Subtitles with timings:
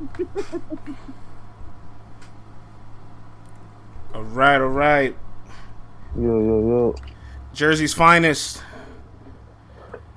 [4.14, 5.16] all right, all right.
[6.16, 6.94] Yo, yo, yo.
[7.52, 8.62] Jersey's finest.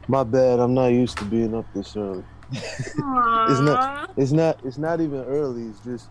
[0.07, 0.59] My bad.
[0.59, 2.23] I'm not used to being up this early.
[2.51, 4.11] it's not.
[4.17, 4.59] It's not.
[4.63, 5.63] It's not even early.
[5.63, 6.09] It's just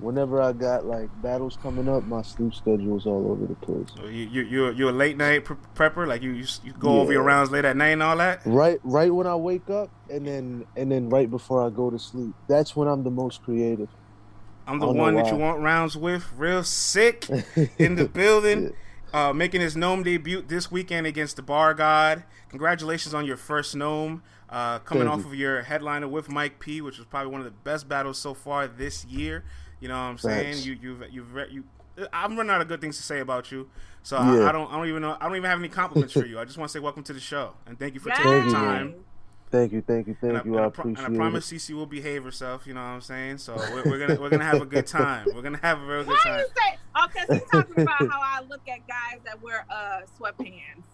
[0.00, 3.88] whenever I got like battles coming up, my sleep schedule is all over the place.
[3.96, 6.06] So you you you you a late night pre- prepper?
[6.06, 7.00] Like you you, you go yeah.
[7.00, 8.40] over your rounds late at night and all that?
[8.44, 11.98] Right, right when I wake up, and then and then right before I go to
[11.98, 12.34] sleep.
[12.48, 13.88] That's when I'm the most creative.
[14.66, 17.28] I'm the one that you want rounds with, real Sikh
[17.78, 18.64] in the building.
[18.64, 18.70] yeah.
[19.12, 22.22] Uh, making his NOME debut this weekend against the Bar God.
[22.48, 24.22] Congratulations on your first NOME.
[24.48, 25.32] Uh, coming Thank off you.
[25.32, 28.34] of your headliner with Mike P, which was probably one of the best battles so
[28.34, 29.44] far this year.
[29.80, 30.52] You know what I'm saying?
[30.52, 30.66] Thanks.
[30.66, 31.64] You you've you've you.
[32.12, 33.68] I'm running out of good things to say about you,
[34.02, 34.44] so yeah.
[34.44, 36.38] I, I, don't I don't even know I don't even have any compliments for you.
[36.38, 38.52] I just want to say welcome to the show and thank you for taking the
[38.52, 38.94] time.
[39.50, 40.58] Thank you, thank you, thank and you.
[40.58, 42.68] I, I, appreciate and I promise CC will behave herself.
[42.68, 43.38] You know what I'm saying?
[43.38, 45.26] So we're, we're, gonna we're gonna have a good time.
[45.34, 46.32] We're gonna have a real good time.
[46.32, 49.66] Why you Say, oh, because he's talking about how I look at guys that wear
[49.68, 50.84] uh sweatpants.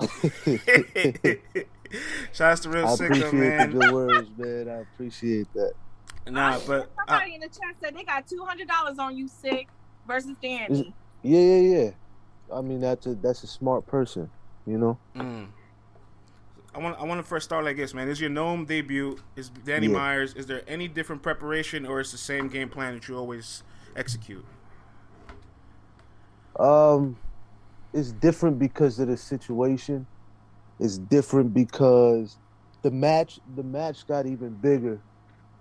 [2.32, 3.70] Shout out to real I Sikh though, man.
[3.72, 4.68] the good words, man.
[4.70, 5.74] I appreciate that.
[6.28, 9.28] Nah, but somebody uh, in the chat said they got two hundred dollars on you,
[9.28, 9.68] Sikh
[10.06, 10.92] versus Danny.
[11.22, 11.90] Yeah, yeah, yeah.
[12.52, 14.30] I mean, that's a that's a smart person,
[14.66, 14.98] you know.
[15.14, 15.48] Mm.
[16.74, 18.08] I want I want to first start like this, man.
[18.08, 19.18] Is your NOME debut?
[19.36, 19.92] Is Danny yeah.
[19.92, 20.34] Myers?
[20.34, 23.62] Is there any different preparation, or is the same game plan that you always
[23.94, 24.44] execute?
[26.58, 27.16] Um,
[27.92, 30.06] it's different because of the situation.
[30.78, 32.36] It's different because
[32.82, 35.00] the match the match got even bigger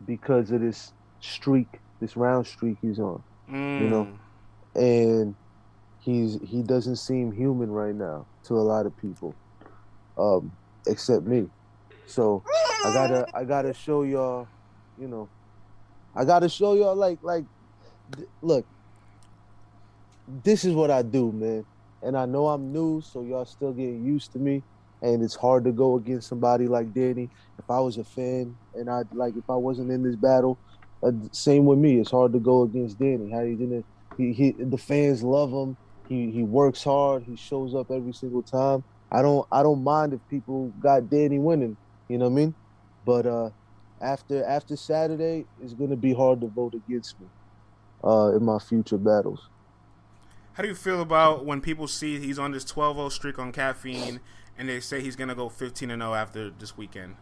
[0.05, 1.67] because of this streak,
[1.99, 3.21] this round streak he's on.
[3.49, 3.81] Mm.
[3.81, 4.07] You know,
[4.75, 5.35] and
[5.99, 9.35] he's he doesn't seem human right now to a lot of people,
[10.17, 10.51] um,
[10.87, 11.47] except me.
[12.05, 12.43] So
[12.83, 14.47] I gotta I gotta show y'all,
[14.99, 15.29] you know,
[16.15, 17.45] I gotta show y'all like like,
[18.41, 18.65] look,
[20.43, 21.65] this is what I do, man.
[22.01, 24.61] And I know I'm new, so y'all still getting used to me
[25.05, 27.29] and it's hard to go against somebody like Danny.
[27.59, 30.57] If I was a fan and I like if I wasn't in this battle,
[31.03, 31.99] uh, same with me.
[31.99, 33.29] It's hard to go against Danny.
[33.29, 33.83] How you gonna?
[34.17, 35.77] He, he the fans love him.
[36.09, 37.23] He he works hard.
[37.23, 38.83] He shows up every single time.
[39.11, 41.77] I don't I don't mind if people got Danny winning.
[42.07, 42.55] You know what I mean?
[43.05, 43.49] But uh,
[44.01, 47.27] after after Saturday, it's gonna be hard to vote against me
[48.03, 49.49] uh, in my future battles.
[50.53, 54.21] How do you feel about when people see he's on this 12-0 streak on caffeine
[54.57, 57.15] and they say he's gonna go 15 and 0 after this weekend.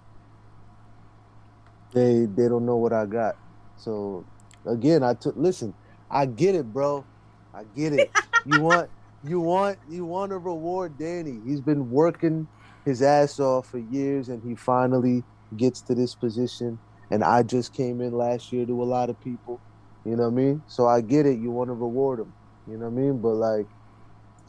[1.94, 3.36] They they don't know what I got.
[3.78, 4.26] So
[4.66, 5.74] again, I took listen.
[6.10, 7.06] I get it, bro.
[7.54, 8.12] I get it.
[8.46, 8.90] you want
[9.24, 11.40] you want you want to reward Danny.
[11.46, 12.48] He's been working
[12.86, 15.24] his ass off for years, and he finally
[15.56, 16.80] gets to this position.
[17.12, 19.62] And I just came in last year to a lot of people.
[20.04, 20.64] You know what I mean?
[20.68, 21.40] So I get it.
[21.40, 22.34] You want to reward him.
[22.68, 23.20] You know what I mean?
[23.20, 23.68] But like,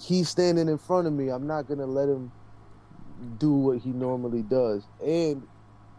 [0.01, 1.29] he's standing in front of me.
[1.29, 2.33] I'm not gonna let him
[3.39, 4.85] do what he normally does.
[5.05, 5.47] And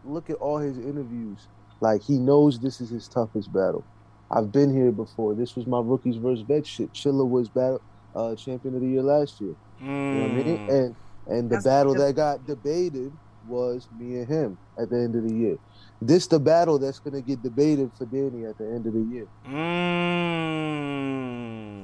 [0.04, 1.48] look at all his interviews.
[1.80, 3.84] Like he knows this is his toughest battle.
[4.30, 5.34] I've been here before.
[5.34, 6.92] This was my rookies versus vet shit.
[6.92, 7.80] Chilla was battle
[8.14, 9.54] uh, champion of the year last year.
[9.80, 9.86] Mm.
[9.86, 10.58] You know what I mean?
[10.58, 10.68] Mm.
[10.70, 10.96] And
[11.28, 13.12] and the That's battle that got debated
[13.46, 15.58] was me and him at the end of the year.
[16.00, 19.26] This the battle that's gonna get debated for Danny at the end of the year.
[19.46, 20.56] Mm.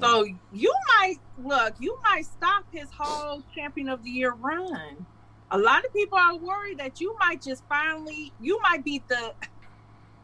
[0.02, 5.06] So you might look, you might stop his whole champion of the year run
[5.52, 9.34] a lot of people are worried that you might just finally, you might be the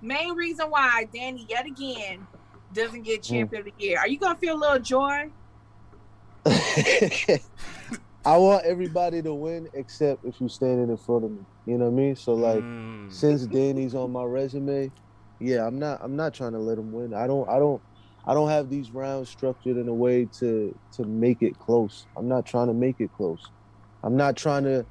[0.01, 2.27] main reason why Danny yet again
[2.73, 3.35] doesn't get hmm.
[3.35, 3.67] champion mm.
[3.69, 3.99] of the year.
[3.99, 5.31] Are you gonna feel a little joy?
[8.25, 11.45] I want everybody to win except if you're standing in front of me.
[11.67, 12.17] You know what I mean?
[12.17, 13.13] So like, mm.
[13.13, 14.91] since Danny's on my resume,
[15.41, 16.01] yeah, I'm not.
[16.03, 17.13] I'm not trying to let him win.
[17.13, 17.49] I don't.
[17.49, 17.83] I don't.
[18.27, 22.07] I don't have these rounds structured in a way to to make it close.
[22.17, 23.47] I'm not trying to make it close.
[24.03, 24.87] I'm not trying to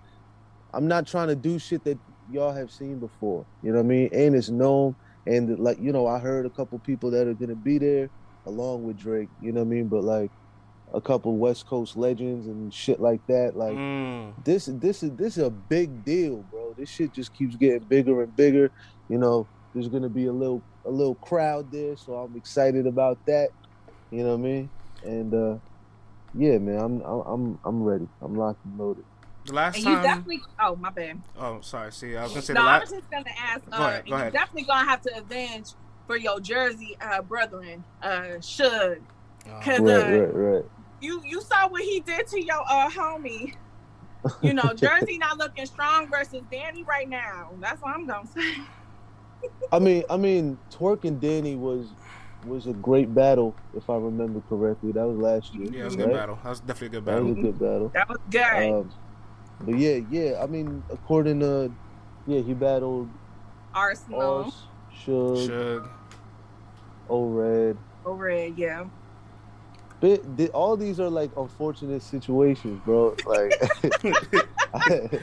[0.74, 1.98] I'm not trying to do shit that
[2.32, 3.46] y'all have seen before.
[3.64, 4.10] You know what I mean?
[4.14, 4.96] And it's known.
[5.26, 8.10] And like, you know, I heard a couple people that are gonna be there
[8.46, 9.88] along with Drake, you know what I mean?
[9.88, 10.32] But like
[10.94, 13.56] a couple West Coast legends and shit like that.
[13.56, 14.34] Like mm.
[14.44, 16.74] this this is this is a big deal, bro.
[16.78, 18.72] This shit just keeps getting bigger and bigger.
[19.10, 23.24] You know, there's gonna be a little a little crowd there, so I'm excited about
[23.26, 23.50] that.
[24.12, 24.70] You know what I mean?
[25.04, 25.58] And uh
[26.34, 28.08] yeah, man, I'm I'm I'm ready.
[28.22, 29.06] I'm locked and loaded.
[29.48, 29.98] The last and time.
[29.98, 30.42] You definitely.
[30.60, 31.22] Oh, my bad.
[31.38, 31.92] Oh, sorry.
[31.94, 32.54] See, I was gonna say.
[32.54, 33.64] No, la- I was just gonna ask.
[33.72, 34.06] Uh, go ahead.
[34.06, 34.34] Go ahead.
[34.34, 35.70] You're definitely gonna have to avenge
[36.06, 37.84] for your Jersey uh, brethren.
[38.04, 39.02] Uh, should.
[39.64, 40.66] Cause, right, uh, right, right.
[41.00, 43.56] You you saw what he did to your uh homie.
[44.42, 47.52] You know, Jersey not looking strong versus Danny right now.
[47.62, 48.56] That's what I'm gonna say.
[49.72, 51.88] I mean, I mean, Twork and Danny was
[52.46, 54.92] was a great battle, if I remember correctly.
[54.92, 55.70] That was last year.
[55.72, 56.08] Yeah, it was a right?
[56.08, 56.40] good battle.
[56.44, 57.24] That was definitely a good battle.
[57.24, 57.92] That was a good battle.
[57.94, 58.74] That was good.
[58.74, 58.92] Um,
[59.62, 60.42] but yeah, yeah.
[60.42, 61.72] I mean, according to
[62.26, 63.10] yeah, he battled
[63.74, 64.46] Arsonal.
[64.46, 64.54] Ars,
[65.06, 65.90] Suge, Suge.
[67.10, 67.78] O-Red.
[68.06, 68.86] Over it, yeah.
[70.00, 73.16] But th- all these are like unfortunate situations, bro.
[73.26, 73.54] Like,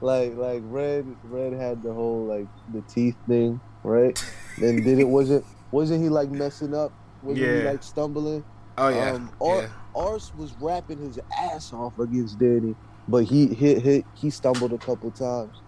[0.00, 4.18] like, like Red, Red had the whole like the teeth thing, right?
[4.58, 6.92] Then did it wasn't wasn't he like messing up?
[7.22, 8.44] Wasn't he like stumbling?
[8.78, 9.12] Oh yeah.
[9.12, 9.68] Um, Ar- yeah.
[9.94, 12.74] Ars was rapping his ass off against Danny,
[13.08, 15.62] but he hit hit he stumbled a couple times,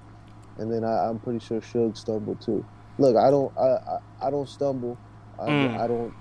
[0.56, 2.66] and then I, I'm pretty sure Suge stumbled too.
[2.98, 3.62] Look, I don't I
[4.22, 5.00] I, I don't stumble,
[5.38, 5.84] I, Mm.
[5.84, 6.14] I don't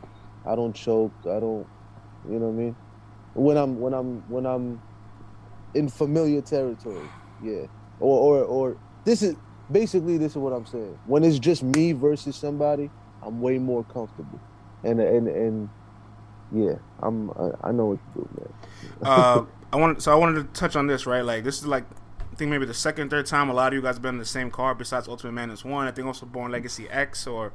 [0.46, 1.70] I don't choke, I don't
[2.26, 2.78] you know what I mean.
[3.34, 4.84] When I'm when I'm when I'm
[5.74, 7.68] in familiar territory, yeah,
[8.00, 9.38] or or or this is
[9.72, 11.00] basically this is what I'm saying.
[11.04, 12.92] When it's just me versus somebody,
[13.22, 14.44] I'm way more comfortable,
[14.84, 15.72] and and and
[16.52, 18.54] yeah, I'm I, I know what to do, man.
[19.04, 19.44] uh,
[19.76, 21.24] I wanted so I wanted to touch on this right.
[21.24, 21.84] Like this is like
[22.32, 24.20] I think maybe the second, third time a lot of you guys have been in
[24.20, 25.88] the same car besides Ultimate Madness one.
[25.88, 27.52] I think also Born Legacy X or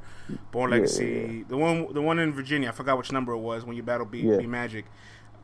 [0.51, 2.69] Born Yeah, Legacy the one the one in Virginia.
[2.69, 4.37] I forgot which number it was when you battled B, Yeah.
[4.37, 4.85] B Magic.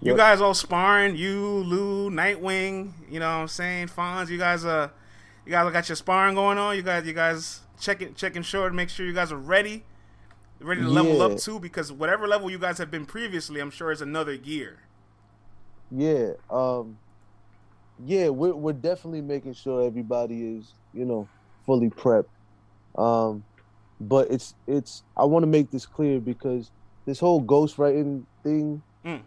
[0.02, 0.18] You Yep.
[0.18, 1.16] guys all sparring.
[1.16, 2.92] You, Lou, Nightwing.
[3.10, 3.88] You know what I'm saying?
[3.88, 4.30] Fonz.
[4.30, 4.90] You guys uh,
[5.46, 6.76] you guys got your sparring going on.
[6.76, 8.74] You guys you guys checking checking short.
[8.76, 9.84] Make sure you guys are ready.
[10.60, 11.26] Ready to level Yeah.
[11.26, 14.80] up too, because whatever level you guys have been previously, I'm sure is another year.
[15.90, 17.00] Yeah, um,
[17.98, 21.30] yeah, we're we're definitely making sure everybody is, you know,
[21.66, 22.26] fully prepped.
[22.98, 23.46] Um,
[24.00, 26.72] but it's it's I want to make this clear because
[27.06, 29.24] this whole ghostwriting thing Mm.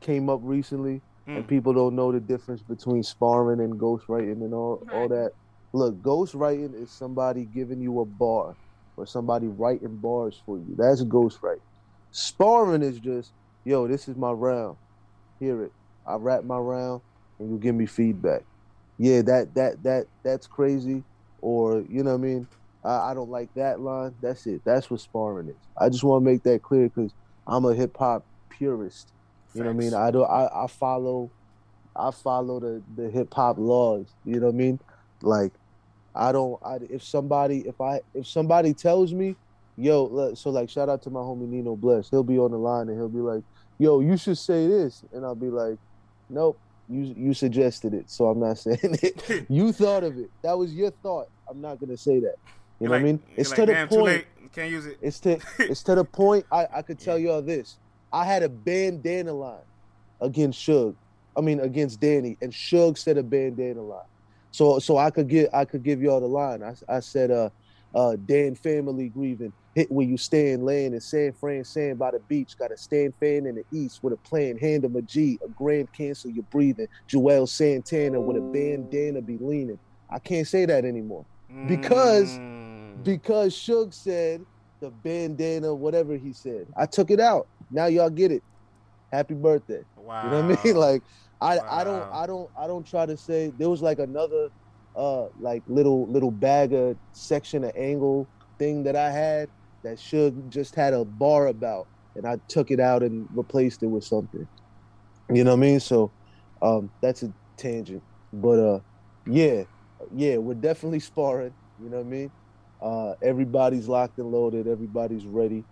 [0.00, 1.02] came up recently,
[1.34, 1.48] and Mm.
[1.48, 5.18] people don't know the difference between sparring and ghostwriting and all all Right.
[5.20, 5.32] that.
[5.72, 8.58] Look, ghostwriting is somebody giving you a bar
[8.96, 10.74] or somebody writing bars for you.
[10.78, 11.60] That's ghostwriting.
[12.12, 13.34] Sparring is just,
[13.64, 14.78] yo, this is my round.
[15.40, 15.72] Hear it.
[16.06, 17.02] I wrap my round
[17.38, 18.42] and you give me feedback.
[18.98, 21.02] Yeah, that that that that's crazy.
[21.40, 22.48] Or you know what I mean?
[22.84, 24.14] I, I don't like that line.
[24.22, 24.62] That's it.
[24.64, 25.56] That's what sparring is.
[25.78, 27.12] I just want to make that clear because
[27.46, 29.12] I'm a hip hop purist.
[29.54, 29.94] You know what I mean?
[29.94, 30.22] I do.
[30.22, 31.30] I, I follow.
[31.96, 34.14] I follow the the hip hop laws.
[34.24, 34.80] You know what I mean?
[35.22, 35.52] Like,
[36.14, 36.60] I don't.
[36.64, 39.36] I if somebody if I if somebody tells me,
[39.76, 42.10] yo, so like shout out to my homie Nino Bless.
[42.10, 43.42] He'll be on the line and he'll be like,
[43.78, 45.78] yo, you should say this, and I'll be like,
[46.28, 46.58] nope.
[46.88, 49.46] You you suggested it, so I'm not saying it.
[49.48, 50.30] you thought of it.
[50.42, 51.26] That was your thought.
[51.48, 52.36] I'm not gonna say that.
[52.80, 53.22] You You're know what I mean?
[53.36, 54.26] It's like, to the point.
[54.54, 54.98] Can't use it.
[55.00, 56.46] It's to it's to the point.
[56.52, 57.78] I, I could tell y'all this.
[58.12, 59.64] I had a bandana line
[60.20, 60.96] against Suge.
[61.36, 64.00] I mean against Danny, and Suge said a bandana line.
[64.52, 66.62] So so I could get I could give y'all the line.
[66.62, 67.50] I, I said uh
[67.94, 69.52] uh Dan family grieving.
[69.74, 72.56] Hit where you stand laying in San Fran sand by the beach.
[72.56, 75.48] Got a stand fan in the east with a plan, hand of a G, a
[75.48, 76.86] grand cancel you're breathing.
[77.08, 79.78] Joel Santana with a bandana be leaning.
[80.10, 81.24] I can't say that anymore
[81.66, 83.02] Because- Mm.
[83.02, 84.44] because Suge said
[84.80, 86.66] the bandana, whatever he said.
[86.76, 87.48] I took it out.
[87.70, 88.42] Now y'all get it.
[89.12, 89.82] Happy birthday.
[89.96, 90.24] wow.
[90.24, 90.76] You know what I mean?
[90.86, 91.02] Like
[91.40, 94.50] I, I don't I don't I don't try to say there was like another
[94.96, 98.26] uh like little little bag of section of angle
[98.58, 99.48] thing that I had
[99.84, 101.86] that Suge just had a bar about
[102.16, 104.46] and I took it out and replaced it with something.
[105.32, 105.80] You know what I mean?
[105.80, 106.12] So
[106.62, 108.02] um that's a tangent.
[108.32, 108.80] But uh
[109.26, 109.64] yeah,
[110.14, 112.30] yeah, we're definitely sparring, you know what I mean?
[112.82, 115.64] Uh everybody's locked and loaded, everybody's ready.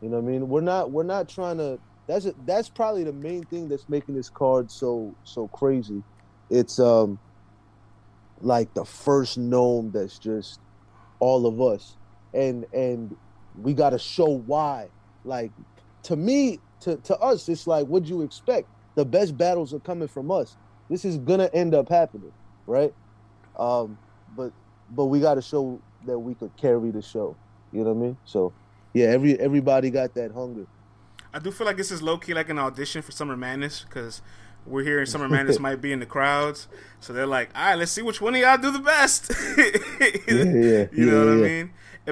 [0.00, 0.48] You know what I mean?
[0.48, 4.14] We're not we're not trying to that's a, that's probably the main thing that's making
[4.16, 6.02] this card so so crazy.
[6.50, 7.18] It's um
[8.40, 10.60] like the first NOME that's just
[11.20, 11.96] all of us,
[12.32, 13.14] and and
[13.62, 14.88] we got to show why.
[15.24, 15.50] Like
[16.04, 18.68] to me, to to us, it's like what'd you expect?
[18.94, 20.56] The best battles are coming from us.
[20.88, 22.32] This is gonna end up happening,
[22.66, 22.92] right?
[23.58, 23.98] Um,
[24.36, 24.52] but
[24.90, 27.36] but we got to show that we could carry the show.
[27.72, 28.16] You know what I mean?
[28.24, 28.52] So
[28.94, 30.66] yeah, every everybody got that hunger.
[31.32, 34.22] I do feel like this is low key like an audition for Summer Madness because
[34.66, 36.68] we're hearing Summer Madness might be in the crowds,
[37.00, 39.32] so they're like, "All right, let's see which one of y'all do the best."
[40.28, 41.62] Yeah, yeah, you know what I yeah, yeah.
[41.64, 41.70] mean?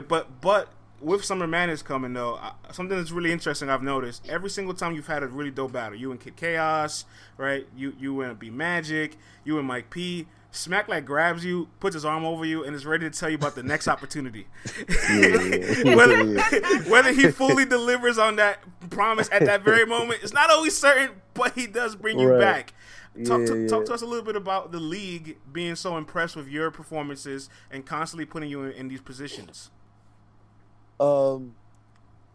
[0.09, 0.69] But but
[1.01, 2.39] with Summer Madness coming though,
[2.73, 5.99] something that's really interesting I've noticed every single time you've had a really dope battle,
[5.99, 7.05] you and Kid Chaos,
[7.37, 7.67] right?
[7.77, 10.27] You you and B Magic, you and Mike P.
[10.53, 13.35] Smack like grabs you, puts his arm over you, and is ready to tell you
[13.35, 14.47] about the next opportunity.
[15.85, 16.25] whether,
[16.89, 21.11] whether he fully delivers on that promise at that very moment, it's not always certain,
[21.35, 22.41] but he does bring you Right.
[22.41, 22.73] back.
[23.25, 23.69] Talk, Yeah, to, yeah.
[23.69, 27.49] talk to us a little bit about the league being so impressed with your performances
[27.71, 29.71] and constantly putting you in, in these positions.
[31.01, 31.55] Um,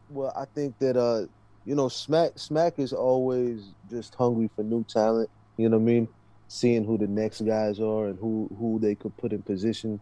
[0.09, 1.25] well, I think that uh,
[1.65, 5.29] you know, Smack Smack is always just hungry for new talent.
[5.57, 6.07] You know what I mean?
[6.47, 9.99] Seeing who the next guys are and who who they could put in position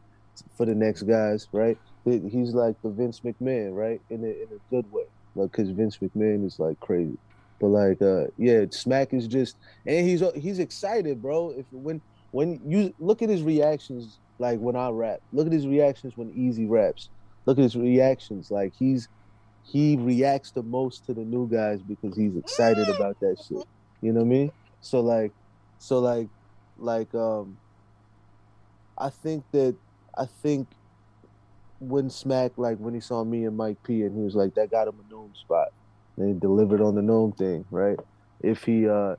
[0.55, 1.77] for the next guys, right?
[2.05, 4.01] He's like the Vince McMahon, right?
[4.09, 5.03] In a in a good way,
[5.35, 7.17] like because Vince McMahon is like crazy.
[7.59, 11.53] But like, uh, yeah, Smack is just, and he's he's excited, bro.
[11.57, 12.01] If when
[12.31, 16.31] when you look at his reactions, like when I rap, look at his reactions when
[16.31, 17.09] Easy raps.
[17.45, 19.07] Look at his reactions, like he's
[19.63, 23.65] he reacts the most to the new guys because he's excited about that shit.
[24.01, 24.51] You know what I mean?
[24.81, 25.31] So like,
[25.77, 26.27] so like,
[26.77, 27.57] like um,
[28.97, 29.75] I think that
[30.17, 30.67] I think
[31.79, 34.71] when Smack like when he saw me and Mike P and he was like that
[34.71, 35.69] got him a NOME spot.
[36.17, 37.97] And he delivered on the NOME thing, right?
[38.41, 39.15] If he uh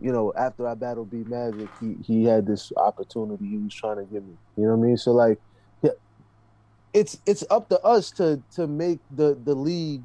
[0.00, 3.98] you know, after I battled B Magic, he he had this opportunity he was trying
[3.98, 4.36] to give me.
[4.56, 4.96] You know what I mean?
[4.96, 5.38] So like
[6.92, 10.02] it's it's up to us to to make the the league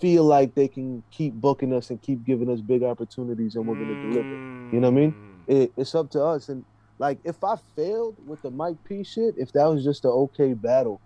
[0.00, 3.74] feel like they can keep booking us and keep giving us big opportunities and we're
[3.74, 4.28] going to deliver.
[4.74, 5.12] You know what I mean?
[5.12, 5.62] Mm.
[5.62, 6.48] It, it's up to us.
[6.48, 6.64] And
[6.98, 10.52] like, if I failed with the Mike P shit, if that was just an okay
[10.52, 11.00] battle,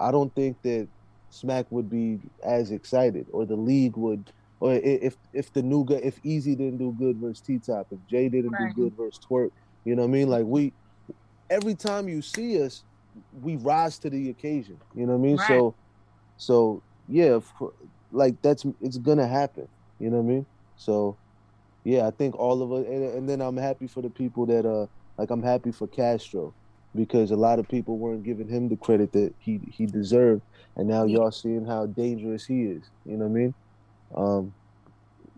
[0.00, 0.88] I don't think that
[1.30, 4.32] Smack would be as excited or the league would.
[4.60, 7.98] Or if if the new guy, if Easy didn't do good versus T Top, if
[8.08, 8.74] Jay didn't right.
[8.74, 9.50] do good versus Twerk,
[9.84, 10.28] you know what I mean?
[10.28, 10.72] Like we,
[11.50, 12.82] every time you see us,
[13.42, 14.78] we rise to the occasion.
[14.94, 15.36] You know what I mean?
[15.36, 15.48] Right.
[15.48, 15.74] So,
[16.36, 17.40] so yeah,
[18.12, 19.68] like that's it's gonna happen.
[20.00, 20.46] You know what I mean?
[20.76, 21.16] So,
[21.84, 24.66] yeah, I think all of us, and, and then I'm happy for the people that
[24.66, 24.86] uh,
[25.18, 26.52] like I'm happy for Castro
[26.94, 30.42] because a lot of people weren't giving him the credit that he he deserved,
[30.76, 32.82] and now y'all seeing how dangerous he is.
[33.04, 33.54] You know what I mean?
[34.16, 34.54] Um,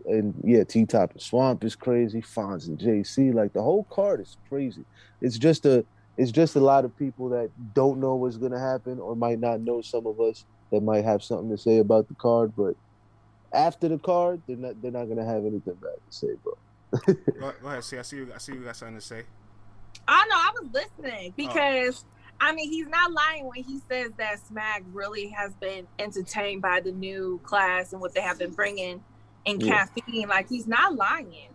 [0.05, 2.21] and yeah, T Top and Swamp is crazy.
[2.21, 4.85] Fonz and JC, like the whole card is crazy.
[5.21, 5.85] It's just a
[6.17, 9.61] it's just a lot of people that don't know what's gonna happen or might not
[9.61, 12.75] know some of us that might have something to say about the card, but
[13.53, 16.53] after the card, they're not they're not gonna have anything bad to say, bro.
[17.39, 17.97] go, go, ahead, see.
[17.97, 18.31] I see you.
[18.33, 19.23] I see you got something to say.
[20.07, 20.35] I know.
[20.35, 21.33] I was listening oh.
[21.35, 22.13] because oh.
[22.39, 26.79] I mean he's not lying when he says that Smack really has been entertained by
[26.79, 29.03] the new class and what they have been bringing
[29.45, 29.85] in yeah.
[29.85, 30.27] caffeine.
[30.27, 31.49] Like he's not lying.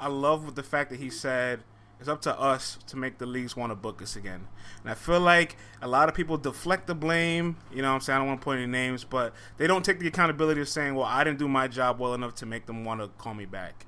[0.00, 1.60] I love the fact that he said
[2.00, 4.46] it's up to us to make the leagues want to book us again.
[4.82, 7.56] And I feel like a lot of people deflect the blame.
[7.72, 8.16] You know what I'm saying?
[8.16, 10.94] I don't want to point any names, but they don't take the accountability of saying,
[10.94, 13.46] well, I didn't do my job well enough to make them want to call me
[13.46, 13.86] back.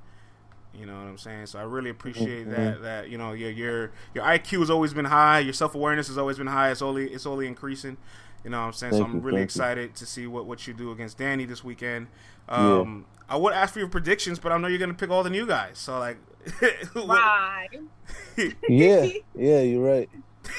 [0.74, 1.46] You know what I'm saying?
[1.46, 2.50] So I really appreciate mm-hmm.
[2.50, 2.82] that.
[2.82, 5.40] That you know your your your IQ has always been high.
[5.40, 6.70] Your self awareness has always been high.
[6.70, 7.96] It's only it's only increasing.
[8.44, 8.92] You know what I'm saying?
[8.92, 9.96] Thank so I'm you, really excited you.
[9.96, 12.06] to see what, what you do against Danny this weekend.
[12.48, 13.34] Um, yeah.
[13.34, 15.30] I would ask for your predictions, but I know you're going to pick all the
[15.30, 15.78] new guys.
[15.78, 16.16] So like,
[16.92, 17.68] why?
[18.68, 20.08] yeah, yeah, you're right.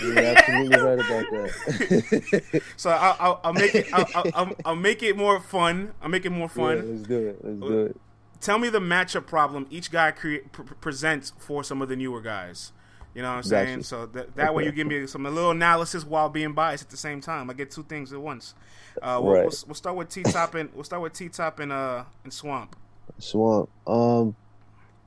[0.02, 2.62] You're absolutely right about that.
[2.78, 3.88] so I'll, I'll, I'll, make it.
[3.94, 5.94] I'll, I'll, I'll, make it more fun.
[6.02, 6.78] I'll make it more fun.
[6.78, 7.40] Yeah, let's do it.
[7.44, 8.02] Let's do it.
[8.40, 12.22] Tell me the matchup problem each guy create, pr- presents for some of the newer
[12.22, 12.72] guys.
[13.14, 13.76] You know what I'm saying?
[13.78, 13.88] Gotcha.
[13.88, 14.56] So that, that okay.
[14.56, 17.50] way you give me some a little analysis while being biased at the same time.
[17.50, 18.56] I get two things at once.
[19.02, 19.42] Uh, we'll, right.
[19.44, 22.32] we'll, we'll, start with T Top and we'll start with T Top and uh and
[22.32, 22.76] Swamp.
[23.20, 23.70] Swamp.
[23.86, 24.36] Um,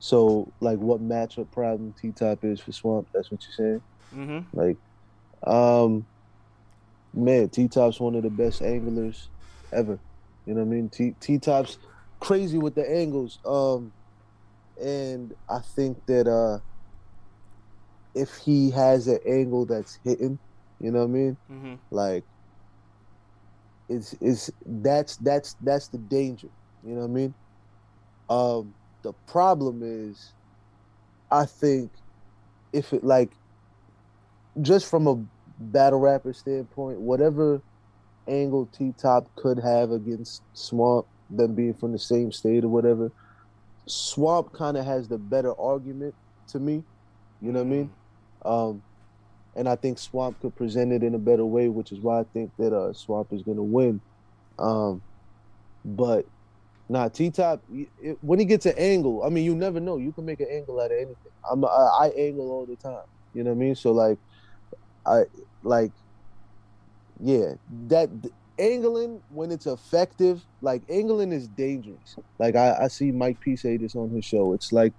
[0.04, 3.08] so like what matchup problem T Top is for Swamp?
[3.14, 3.82] That's what you're saying.
[4.14, 4.61] Mm-hmm.
[4.61, 4.76] Like,
[5.46, 6.04] um,
[7.14, 9.30] man, T Top's one of the best anglers
[9.73, 9.99] ever.
[10.44, 11.14] You know what I mean?
[11.18, 11.78] T Top's
[12.20, 13.38] crazy with the angles.
[13.46, 13.94] Um,
[14.78, 16.58] and I think that uh
[18.14, 20.38] if he has an angle that's hitting,
[20.80, 21.37] you know what I mean?
[21.50, 21.75] Mm-hmm.
[21.90, 22.25] Like
[23.88, 26.50] it's it's that's that's that's the danger.
[26.87, 27.34] You know what I mean?
[28.28, 30.32] Um the problem is
[31.30, 31.90] I think
[32.73, 33.30] if it like
[34.61, 35.23] just from a
[35.58, 37.61] battle rapper standpoint, whatever
[38.26, 43.12] angle T Top could have against Swamp, them being from the same state or whatever,
[43.87, 46.14] Swamp kind of has the better argument
[46.49, 46.82] to me.
[47.40, 47.90] You know what I mean?
[48.44, 48.49] Mm-hmm.
[48.49, 48.82] Um,
[49.54, 52.25] and I think Swamp could present it in a better way, which is why I
[52.25, 54.00] think that uh, Swamp is going to win.
[54.58, 55.02] Um,
[55.84, 56.26] but
[56.88, 57.62] nah, T Top,
[58.21, 59.99] when he gets an angle, I mean, you never know.
[59.99, 61.17] You can make an angle out of anything.
[61.50, 63.05] I'm, I, angle all the time.
[63.35, 63.75] You know what I mean?
[63.75, 64.19] So like,
[65.07, 65.25] I
[65.62, 65.93] like,
[67.21, 67.55] yeah,
[67.88, 68.11] that
[68.59, 72.17] angling when it's effective, like angling is dangerous.
[72.38, 74.53] Like I, I see Mike P say this on his show.
[74.53, 74.93] It's like,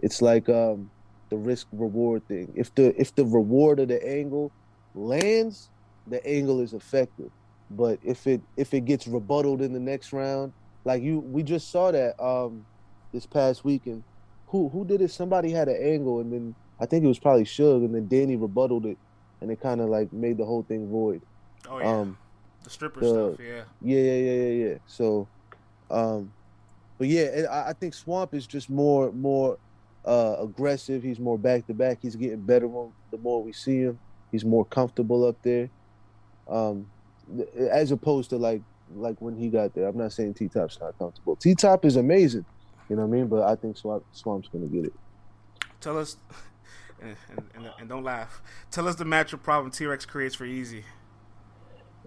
[0.00, 0.90] it's like um
[1.30, 2.52] the risk reward thing.
[2.54, 4.52] If the if the reward of the angle
[4.94, 5.70] lands,
[6.06, 7.30] the angle is effective.
[7.70, 10.52] But if it if it gets rebutted in the next round,
[10.84, 12.64] like you we just saw that um
[13.12, 14.02] this past weekend.
[14.48, 15.10] Who who did it?
[15.10, 18.36] Somebody had an angle and then I think it was probably Suge and then Danny
[18.36, 18.98] rebutted it
[19.40, 21.22] and it kind of like made the whole thing void.
[21.68, 21.86] Oh yeah.
[21.86, 22.18] Um
[22.64, 23.46] the stripper the, stuff.
[23.46, 23.62] Yeah.
[23.80, 24.74] Yeah, yeah, yeah, yeah, yeah.
[24.86, 25.28] So,
[25.90, 26.32] um,
[26.98, 29.58] but yeah, I, I think Swamp is just more more
[30.04, 31.02] uh, aggressive.
[31.02, 31.98] He's more back to back.
[32.02, 32.68] He's getting better
[33.10, 33.98] the more we see him.
[34.30, 35.68] He's more comfortable up there.
[36.48, 36.86] Um,
[37.56, 38.62] as opposed to like
[38.94, 39.88] like when he got there.
[39.88, 41.36] I'm not saying T Top's not comfortable.
[41.36, 42.44] T Top is amazing,
[42.88, 43.26] you know what I mean.
[43.28, 44.92] But I think Swamp, Swamp's gonna get it.
[45.80, 46.16] Tell us,
[47.00, 47.16] and,
[47.54, 48.42] and, and don't laugh.
[48.70, 50.84] Tell us the matchup problem T Rex creates for Easy.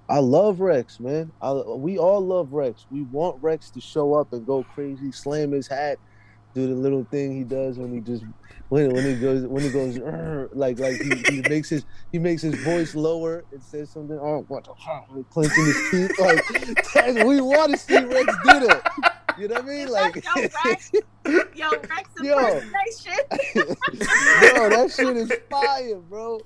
[0.07, 1.31] I love Rex, man.
[1.41, 2.85] I, we all love Rex.
[2.91, 5.97] We want Rex to show up and go crazy, slam his hat,
[6.55, 8.23] do the little thing he does when he just
[8.69, 9.99] when when he goes when he goes
[10.53, 14.17] like like he, he makes his he makes his voice lower and says something.
[14.19, 16.11] Oh, what the clenching his teeth.
[16.19, 19.13] Like we want to see Rex do that.
[19.37, 19.89] You know what I mean?
[19.89, 20.91] Like yo, Rex,
[21.55, 23.13] yo, Rex impersonation.
[23.93, 26.39] yo, that shit is fire, bro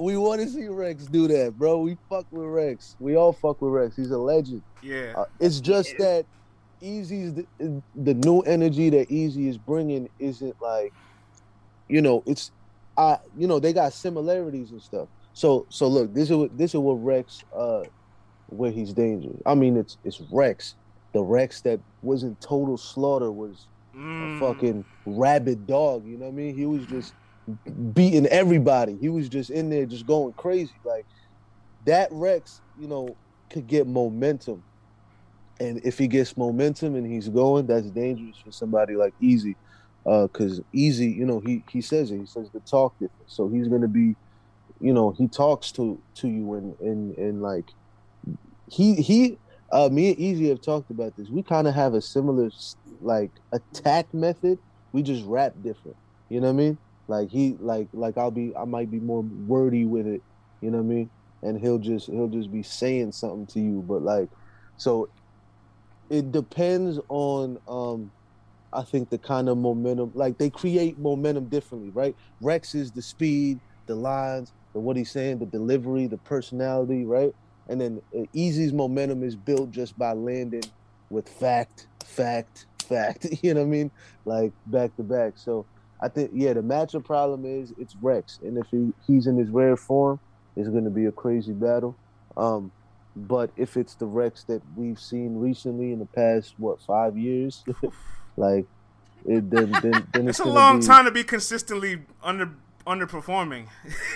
[0.00, 1.78] we want to see Rex do that, bro.
[1.78, 2.96] We fuck with Rex.
[2.98, 3.96] We all fuck with Rex.
[3.96, 4.62] He's a legend.
[4.82, 5.12] Yeah.
[5.16, 6.04] Uh, it's just yeah.
[6.04, 6.26] that
[6.80, 7.46] Easy's the,
[7.94, 10.92] the new energy that Easy is bringing isn't like,
[11.88, 12.50] you know, it's,
[12.96, 15.08] I, you know, they got similarities and stuff.
[15.32, 17.84] So, so look, this is what this is what Rex, uh,
[18.48, 19.40] where he's dangerous.
[19.46, 20.74] I mean, it's it's Rex,
[21.12, 24.36] the Rex that wasn't total slaughter was mm.
[24.36, 26.06] a fucking rabid dog.
[26.06, 26.56] You know what I mean?
[26.56, 27.14] He was just
[27.94, 28.96] beating everybody.
[29.00, 30.74] He was just in there, just going crazy.
[30.84, 31.06] Like
[31.86, 33.16] that Rex, you know,
[33.50, 34.62] could get momentum.
[35.60, 39.56] And if he gets momentum and he's going, that's dangerous for somebody like Easy.
[40.06, 42.18] Uh, cause Easy, you know, he he says it.
[42.18, 43.30] He says the talk different.
[43.30, 44.16] So he's gonna be,
[44.80, 47.66] you know, he talks to to you and and and like
[48.70, 49.38] he he
[49.72, 51.28] uh me and Easy have talked about this.
[51.30, 52.50] We kind of have a similar
[53.00, 54.58] like attack method.
[54.92, 55.98] We just rap different.
[56.30, 56.78] You know what I mean?
[57.08, 60.22] Like he like like I'll be I might be more wordy with it,
[60.62, 61.10] you know what I mean?
[61.42, 64.30] And he'll just he'll just be saying something to you, but like
[64.76, 65.10] so
[66.10, 68.10] it depends on um
[68.72, 72.14] I think the kind of momentum like they create momentum differently, right?
[72.40, 77.34] Rex is the speed, the lines, the what he's saying, the delivery, the personality, right?
[77.68, 80.64] And then uh, Easy's momentum is built just by landing
[81.08, 83.26] with fact, fact, fact.
[83.42, 83.90] You know what I mean?
[84.24, 85.34] Like back to back.
[85.36, 85.66] So
[86.00, 89.50] I think yeah, the matchup problem is it's Rex, and if he, he's in his
[89.50, 90.20] rare form,
[90.56, 91.96] it's going to be a crazy battle.
[92.36, 92.70] Um,
[93.16, 97.64] but if it's the Rex that we've seen recently in the past what five years,
[98.36, 98.66] like
[99.26, 102.50] it, then then, then it's, it's a long be, time to be consistently under
[102.86, 103.66] underperforming.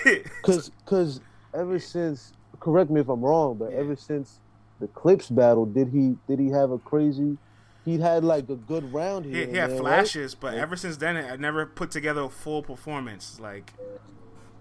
[0.41, 1.21] Because because
[1.53, 4.39] ever since, correct me if I'm wrong, but ever since
[4.79, 7.37] the Clips battle, did he did he have a crazy
[7.85, 9.45] he had like a good round here.
[9.45, 10.41] He, he had there, flashes, right?
[10.41, 10.61] but yeah.
[10.63, 13.39] ever since then, I never put together a full performance.
[13.39, 13.73] Like,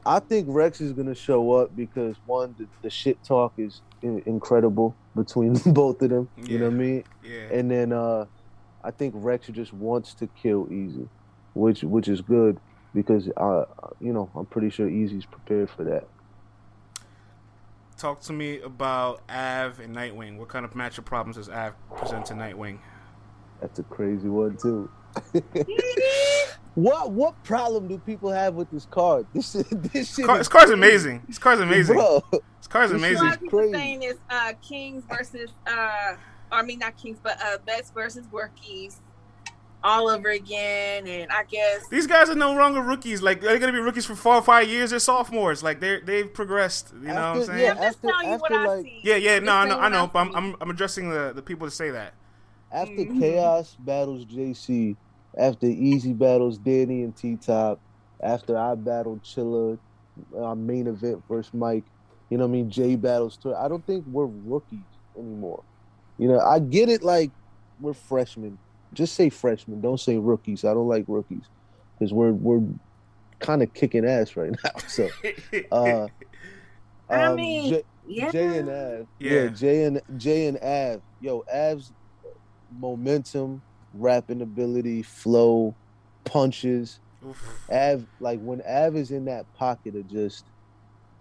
[0.07, 4.95] I think Rex is gonna show up because one, the, the shit talk is incredible
[5.17, 6.29] between both of them.
[6.37, 6.59] You yeah.
[6.59, 7.05] know what I mean?
[7.23, 7.59] Yeah.
[7.59, 8.27] And then uh,
[8.83, 11.09] I think Rex just wants to kill Easy,
[11.55, 12.59] which which is good
[12.95, 13.65] because uh,
[14.01, 16.07] you know I'm pretty sure Easy's prepared for that.
[17.97, 20.37] Talk to me about Av and Nightwing.
[20.37, 22.79] What kind of matchup problems does Av present to Nightwing?
[23.61, 24.91] That's a crazy one too.
[26.75, 29.27] what what problem do people have with this card?
[29.35, 30.27] This this shit.
[30.27, 31.23] Car, this card's amazing.
[31.27, 31.97] This car's amazing.
[31.97, 33.29] Bro, this card's amazing.
[33.29, 36.17] This people saying it's uh, Kings versus uh,
[36.51, 39.01] I mean not Kings, but uh, Vets versus Rookies
[39.85, 41.07] all over again.
[41.07, 43.23] And I guess these guys are no longer rookies.
[43.23, 44.91] Like they're gonna be rookies for four or five years.
[44.91, 45.63] They're sophomores.
[45.63, 46.93] Like they they've progressed.
[47.01, 47.61] You know what I'm saying?
[47.61, 49.39] Yeah, after, after like, yeah, yeah.
[49.39, 50.11] No, I know, I know.
[50.13, 52.15] But I'm, I'm I'm addressing the the people to say that
[52.73, 53.21] after mm-hmm.
[53.21, 54.97] Chaos battles JC,
[55.37, 57.81] after Easy battles Danny and T Top,
[58.21, 59.79] after I battled Chilla,
[60.37, 61.85] our main event versus Mike,
[62.31, 62.71] you know what I mean?
[62.71, 64.81] Jay battles to I don't think we're rookies
[65.17, 65.63] anymore.
[66.19, 67.31] You know, I get it like
[67.81, 68.59] we're freshmen.
[68.93, 70.65] Just say freshmen, don't say rookies.
[70.65, 71.45] I don't like rookies
[71.99, 72.63] because we're we're
[73.41, 74.71] kind of kicking ass right now.
[74.87, 75.09] So,
[75.73, 76.07] uh,
[77.11, 78.31] I um, mean, J, yeah.
[78.31, 79.33] Jay and Av, yeah.
[79.33, 81.93] yeah, Jay and Jay and Av, yo, Av's
[82.79, 83.63] momentum,
[83.95, 85.75] rapping ability, flow,
[86.25, 87.01] punches.
[87.27, 87.71] Oof.
[87.71, 90.45] Av like when Av is in that pocket of just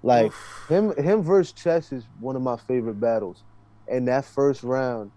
[0.02, 0.66] like Oof.
[0.68, 3.44] him him versus Chess is one of my favorite battles.
[3.88, 5.12] And that first round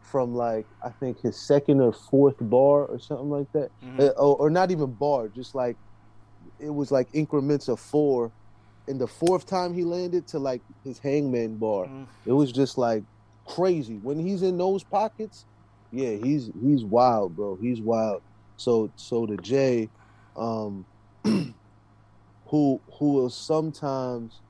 [0.00, 3.70] from like I think his second or fourth bar or something like that.
[3.82, 4.00] Mm-hmm.
[4.00, 5.76] Uh, or, or not even bar, just like
[6.58, 8.30] it was like increments of four.
[8.88, 12.06] And the fourth time he landed to like his hangman bar, mm.
[12.24, 13.02] it was just like
[13.46, 13.96] crazy.
[13.96, 15.44] When he's in those pockets,
[15.96, 17.56] yeah, he's he's wild, bro.
[17.60, 18.22] He's wild.
[18.56, 19.88] So so the Jay,
[20.36, 20.84] um,
[21.24, 21.54] who
[22.46, 24.40] who will sometimes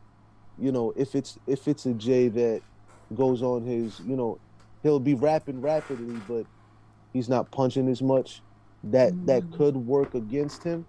[0.59, 2.63] you know, if it's if it's a Jay that
[3.15, 4.39] goes on his, you know,
[4.83, 6.47] he'll be rapping rapidly, but
[7.13, 8.43] he's not punching as much.
[8.85, 9.27] That mm.
[9.27, 10.87] that could work against him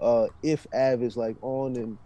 [0.00, 1.98] uh, if Av is like on and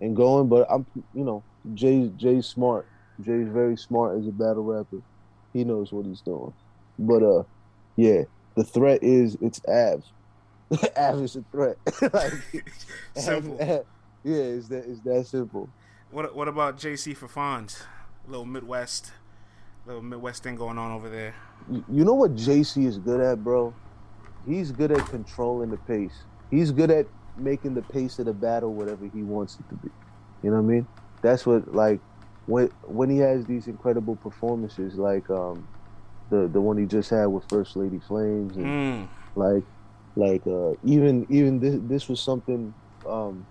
[0.00, 0.48] and going.
[0.48, 2.86] But I'm, you know, Jay Jay's smart.
[3.20, 5.02] Jay's very smart as a battle rapper.
[5.52, 6.52] He knows what he's doing.
[6.98, 7.42] But uh,
[7.96, 8.22] yeah,
[8.54, 10.12] the threat is it's abs.
[10.96, 11.76] abs is a threat.
[12.12, 12.32] like,
[13.16, 13.54] simple.
[13.54, 13.86] Av, Av,
[14.24, 15.68] yeah, it's that it's that simple.
[16.10, 17.82] What what about JC for Fonz?
[18.26, 19.12] A little Midwest,
[19.86, 21.34] little Midwest thing going on over there.
[21.70, 23.74] You know what JC is good at, bro?
[24.46, 26.24] He's good at controlling the pace.
[26.50, 27.06] He's good at
[27.36, 29.90] making the pace of the battle whatever he wants it to be.
[30.42, 30.86] You know what I mean?
[31.22, 32.00] That's what like
[32.46, 35.66] when when he has these incredible performances like um
[36.30, 39.08] the the one he just had with First Lady Flames and mm.
[39.34, 39.64] like
[40.16, 42.74] like uh even even this this was something
[43.06, 43.46] um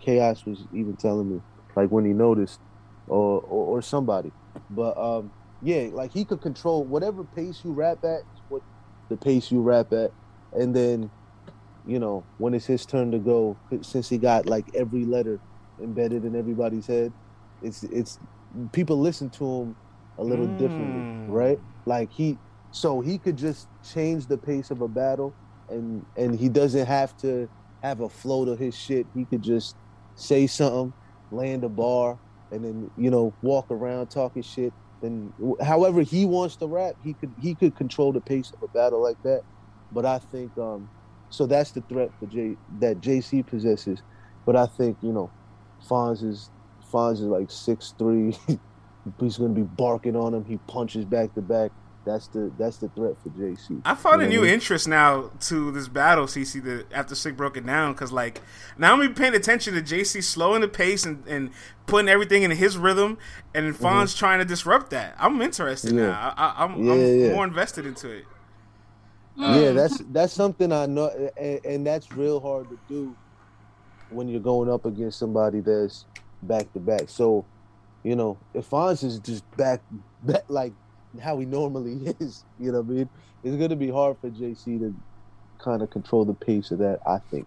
[0.00, 1.40] Chaos was even telling me
[1.76, 2.60] like when he noticed
[3.06, 4.32] or or, or somebody.
[4.70, 5.32] But um
[5.62, 8.62] yeah, like he could control whatever pace you rap at, what
[9.08, 10.12] the pace you rap at,
[10.52, 11.10] and then
[11.86, 15.40] you know, when it's his turn to go, since he got like every letter
[15.82, 17.12] embedded in everybody's head,
[17.62, 18.18] it's it's
[18.72, 19.76] people listen to him
[20.18, 20.58] a little mm.
[20.58, 21.58] differently, right?
[21.86, 22.38] Like he,
[22.70, 25.34] so he could just change the pace of a battle,
[25.68, 27.48] and and he doesn't have to
[27.82, 29.06] have a flow to his shit.
[29.14, 29.76] He could just
[30.14, 30.92] say something,
[31.30, 32.18] land a bar,
[32.50, 34.72] and then you know walk around talking shit.
[35.02, 38.68] And however he wants to rap, he could he could control the pace of a
[38.68, 39.42] battle like that.
[39.90, 40.88] But I think um,
[41.28, 44.02] so that's the threat for J that JC possesses.
[44.46, 45.30] But I think you know,
[45.88, 46.50] Fonz is
[46.92, 48.36] Fonz is like six three.
[49.18, 50.44] He's gonna be barking on him.
[50.44, 51.70] He punches back to back.
[52.04, 53.80] That's the that's the threat for JC.
[53.84, 54.54] I found you know a new I mean?
[54.54, 56.62] interest now to this battle, CC.
[56.62, 58.40] The after Sikh broke it down because like
[58.76, 61.50] now I'm paying attention to JC slowing the pace and, and
[61.86, 63.18] putting everything in his rhythm,
[63.54, 64.18] and Fonz mm-hmm.
[64.18, 65.14] trying to disrupt that.
[65.18, 66.06] I'm interested yeah.
[66.06, 66.34] now.
[66.36, 67.32] I, am yeah, yeah.
[67.34, 68.24] more invested into it.
[69.36, 69.74] Yeah, mm.
[69.74, 73.16] that's that's something I know, and, and, that's real hard to do
[74.10, 76.04] when you're going up against somebody that's
[76.42, 77.02] back to back.
[77.06, 77.46] So,
[78.02, 79.80] you know, if Fonz is just back,
[80.22, 80.72] back like
[81.22, 83.08] how he normally is, you know what I mean?
[83.44, 84.94] It's gonna be hard for JC to
[85.58, 87.00] kind of control the pace of that.
[87.06, 87.46] I think,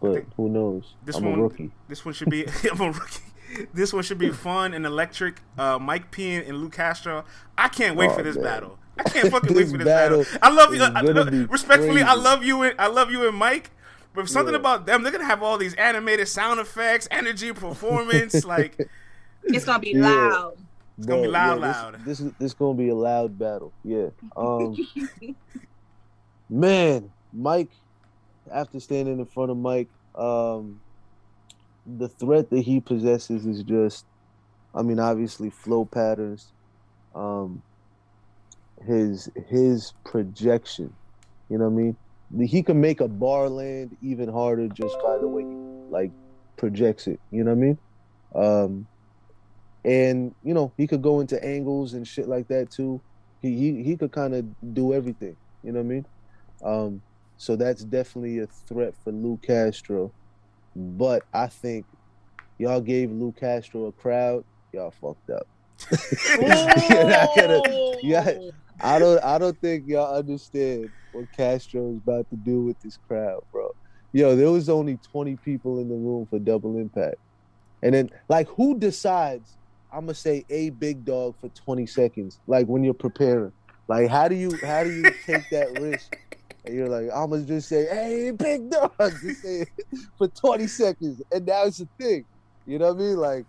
[0.00, 0.94] but think who knows?
[1.04, 1.70] This I'm one, a rookie.
[1.88, 2.46] This one should be.
[2.70, 3.22] I'm a rookie.
[3.72, 5.40] This one should be fun and electric.
[5.56, 7.24] Uh, Mike P and Lou Castro.
[7.56, 8.44] I can't wait oh, for this man.
[8.44, 8.78] battle.
[8.98, 10.24] I can't fucking wait for this battle.
[10.24, 10.38] battle.
[10.42, 10.82] I love you.
[10.82, 12.04] I, I, respectfully, crazy.
[12.04, 13.70] I love you and I love you and Mike.
[14.14, 14.60] But something yeah.
[14.60, 18.44] about them, they're gonna have all these animated sound effects, energy, performance.
[18.44, 18.88] like
[19.48, 20.56] it's gonna be loud.
[20.96, 21.94] It's gonna be loud, yeah, loud.
[21.94, 23.72] This, this is this gonna be a loud battle.
[23.84, 24.08] Yeah.
[24.36, 24.76] Um,
[26.50, 27.70] man, Mike.
[28.50, 30.80] After standing in front of Mike, um,
[31.86, 34.06] the threat that he possesses is just,
[34.74, 36.50] I mean, obviously flow patterns.
[37.14, 37.62] Um,
[38.86, 40.92] his his projection.
[41.48, 41.84] You know what I
[42.36, 42.46] mean?
[42.46, 45.48] He can make a bar land even harder just by the way he
[45.90, 46.10] like
[46.56, 47.20] projects it.
[47.30, 47.78] You know what I mean?
[48.34, 48.86] Um,
[49.84, 53.00] and you know he could go into angles and shit like that too.
[53.40, 55.36] He he, he could kind of do everything.
[55.62, 56.06] You know what I mean?
[56.64, 57.02] Um,
[57.36, 60.12] so that's definitely a threat for Lou Castro.
[60.74, 61.86] But I think
[62.58, 64.44] y'all gave Lou Castro a crowd.
[64.72, 65.46] Y'all fucked up.
[68.02, 68.34] yeah,
[68.80, 72.98] I don't I don't think y'all understand what Castro is about to do with this
[73.08, 73.70] crowd, bro.
[74.12, 77.16] Yo, there was only 20 people in the room for double impact.
[77.82, 79.56] And then like who decides
[79.92, 83.52] I'm gonna say a big dog for 20 seconds, like when you're preparing.
[83.86, 86.18] Like how do you how do you take that risk?
[86.64, 89.64] And you're like, I'm gonna just say, hey, big dog, just say
[90.16, 91.22] for 20 seconds.
[91.32, 92.24] And now it's a thing.
[92.66, 93.16] You know what I mean?
[93.16, 93.46] Like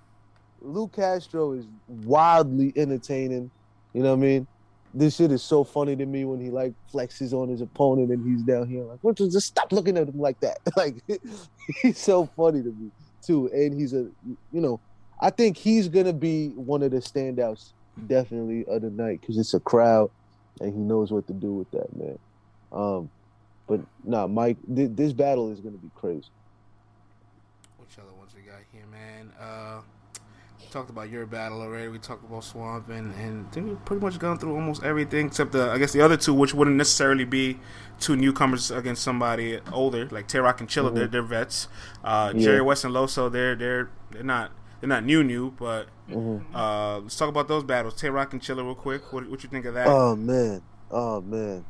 [0.61, 3.51] Lou Castro is wildly entertaining.
[3.93, 4.47] You know what I mean?
[4.93, 8.25] this shit is so funny to me when he like flexes on his opponent and
[8.25, 10.57] he's down here like, just stop looking at him like that.
[10.77, 10.95] like
[11.81, 12.89] he's so funny to me
[13.21, 14.09] too, and he's a
[14.51, 14.79] you know,
[15.19, 17.71] I think he's gonna be one of the standouts
[18.07, 20.09] definitely of the night because it's a crowd
[20.61, 22.19] and he knows what to do with that man.
[22.71, 23.09] Um,
[23.67, 26.29] but nah, Mike, th- this battle is gonna be crazy.
[27.77, 29.31] Which other ones we got here, man?
[29.39, 29.81] Uh
[30.69, 31.87] talked about your battle already.
[31.87, 35.69] We talked about Swamp, and and we've pretty much gone through almost everything except the
[35.69, 37.59] I guess the other two, which wouldn't necessarily be
[37.99, 40.85] two newcomers against somebody older like Tay Roc and Chilla.
[40.85, 40.95] Mm-hmm.
[40.95, 41.67] They're, they're vets.
[42.03, 42.41] Uh, yeah.
[42.41, 46.55] Jerry West and Loso, they're they're they're not they're not new new, but mm-hmm.
[46.55, 47.95] uh, let's talk about those battles.
[47.95, 49.11] Tay Roc and Chilla, real quick.
[49.11, 49.87] What what you think of that?
[49.87, 50.61] Oh man,
[50.91, 51.65] oh man,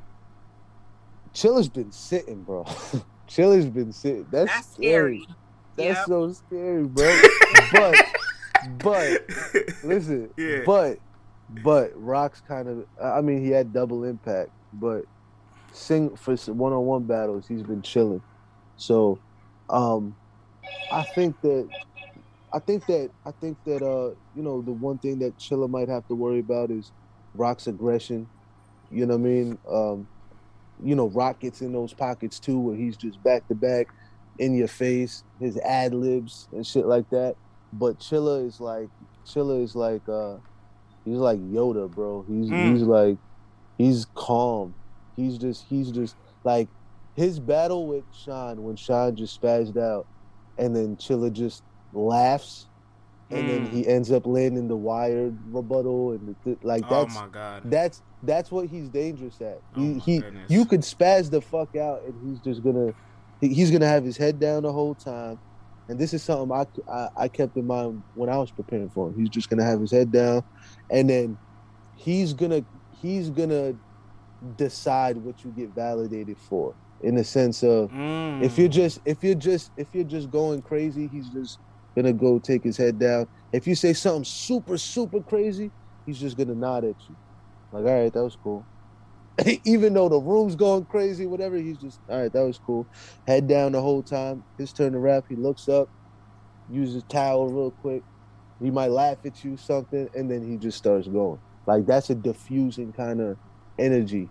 [1.34, 2.66] Chilla's been sitting, bro.
[3.28, 4.28] Chilla's been sitting.
[4.32, 5.22] That's, That's scary.
[5.24, 5.36] scary.
[5.76, 6.06] That's yep.
[6.08, 7.22] so scary, bro.
[7.72, 7.96] but
[8.80, 9.22] but
[9.84, 10.62] listen, yeah.
[10.66, 11.00] but
[11.64, 12.86] but Roc's kind of.
[13.02, 15.06] I mean, he had double impact, but
[15.72, 18.22] sing for one on one battles, he's been chilling.
[18.78, 19.20] So,
[19.70, 20.16] um,
[20.92, 21.70] I think that
[22.52, 25.90] I think that I think that uh you know the one thing that Chilla might
[25.90, 26.92] have to worry about is
[27.36, 28.28] Roc's aggression.
[28.92, 29.58] You know what I mean?
[29.70, 30.08] Um,
[30.84, 33.88] you know, Rock gets in those pockets too, where he's just back to back
[34.40, 37.36] in your face, his ad libs and shit like that.
[37.74, 38.90] But Chilla is like
[39.26, 40.38] Chilla is like uh
[41.06, 42.26] he's like Yoda, bro.
[42.28, 42.72] He's mm.
[42.72, 43.18] he's like
[43.78, 44.74] he's calm.
[45.16, 46.68] He's just he's just like
[47.16, 50.08] his battle with Sean when Sean just spazzed out
[50.58, 52.68] and then Chilla just laughs
[53.32, 53.48] and mm.
[53.48, 57.28] then he ends up landing the wired rebuttal and the, like oh that's oh my
[57.28, 57.62] God.
[57.66, 59.62] that's that's what he's dangerous at.
[59.76, 62.94] Oh he, he you could spaz the fuck out and he's just gonna
[63.40, 65.40] he, he's gonna have his head down the whole time.
[65.88, 69.08] And this is something I, I, I kept in mind when I was preparing for
[69.08, 69.16] him.
[69.18, 70.44] He's just gonna have his head down,
[70.92, 71.38] and then
[71.96, 72.64] he's gonna
[73.02, 73.74] he's gonna
[74.56, 78.44] decide what you get validated for in the sense of mm.
[78.44, 81.60] if you're just if you're just if you're just going crazy he's just
[81.96, 83.28] gonna go take his head down.
[83.52, 85.72] If you say something super super crazy
[86.06, 87.16] he's just gonna nod at you.
[87.72, 88.66] Like all right that was cool.
[89.64, 92.88] Even though the room's going crazy whatever he's just all right that was cool.
[93.28, 94.44] Head down the whole time.
[94.58, 95.26] His turn to rap.
[95.30, 95.90] He looks up
[96.70, 98.04] uses towel real quick.
[98.62, 101.40] He might laugh at you something and then he just starts going.
[101.66, 103.38] Like that's a diffusing kind of
[103.78, 104.30] energy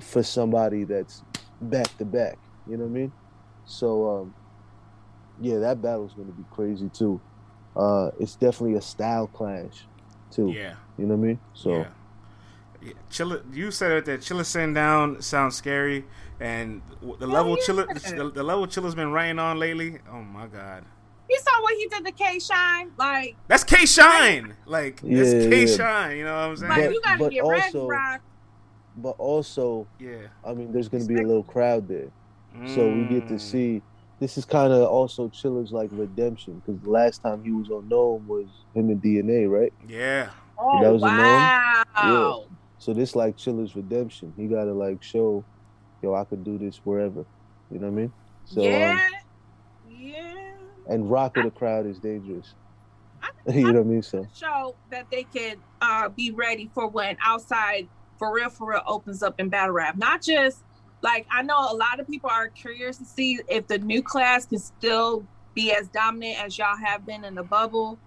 [0.00, 1.22] for somebody that's
[1.60, 2.38] back to back.
[2.66, 3.12] You know what I mean?
[3.64, 4.34] So um,
[5.40, 7.20] yeah, that battle's gonna be crazy too.
[7.76, 9.84] Uh, it's definitely a style clash
[10.30, 10.50] too.
[10.50, 10.74] Yeah.
[10.98, 11.40] You know what I mean?
[11.54, 11.86] So yeah.
[12.80, 12.92] Yeah.
[13.10, 16.04] Chilla, you said that Chilla sitting down sounds scary,
[16.38, 16.80] and
[17.18, 17.64] the level yeah.
[17.66, 19.98] Chilla, the, the, level Chilla's been writing on lately.
[20.10, 20.84] Oh my god!
[21.28, 25.46] You saw what he did to K Shine, like that's K Shine, like yeah, that's
[25.46, 26.18] K Shine.
[26.18, 26.70] You know what I'm saying?
[26.70, 28.20] Like you gotta get also, Roc
[28.98, 32.08] but also, yeah, I mean, there's going to be a little crowd there,
[32.54, 32.74] mm.
[32.74, 33.40] so we get to mm.
[33.40, 33.82] see.
[34.20, 37.88] This is kind of also Chilla's like redemption because the last time he was on
[37.88, 39.72] NOME was him and DNA, right?
[39.86, 40.30] Yeah.
[40.58, 41.84] Oh that was wow.
[41.96, 42.56] Yeah.
[42.78, 44.32] So this like Chilla's redemption.
[44.36, 45.44] He got to like show,
[46.02, 47.24] yo, I could do this wherever.
[47.70, 48.12] You know what I mean?
[48.44, 49.00] So yeah.
[49.06, 50.52] Um, yeah.
[50.88, 52.54] And rock of the crowd is dangerous.
[53.48, 54.02] you know what I mean?
[54.02, 58.82] So show that they can uh, be ready for when outside for real, for real
[58.86, 59.96] opens up in battle rap.
[59.96, 60.64] Not just
[61.02, 64.46] like I know a lot of people are curious to see if the new class
[64.46, 67.98] can still be as dominant as y'all have been in the bubble.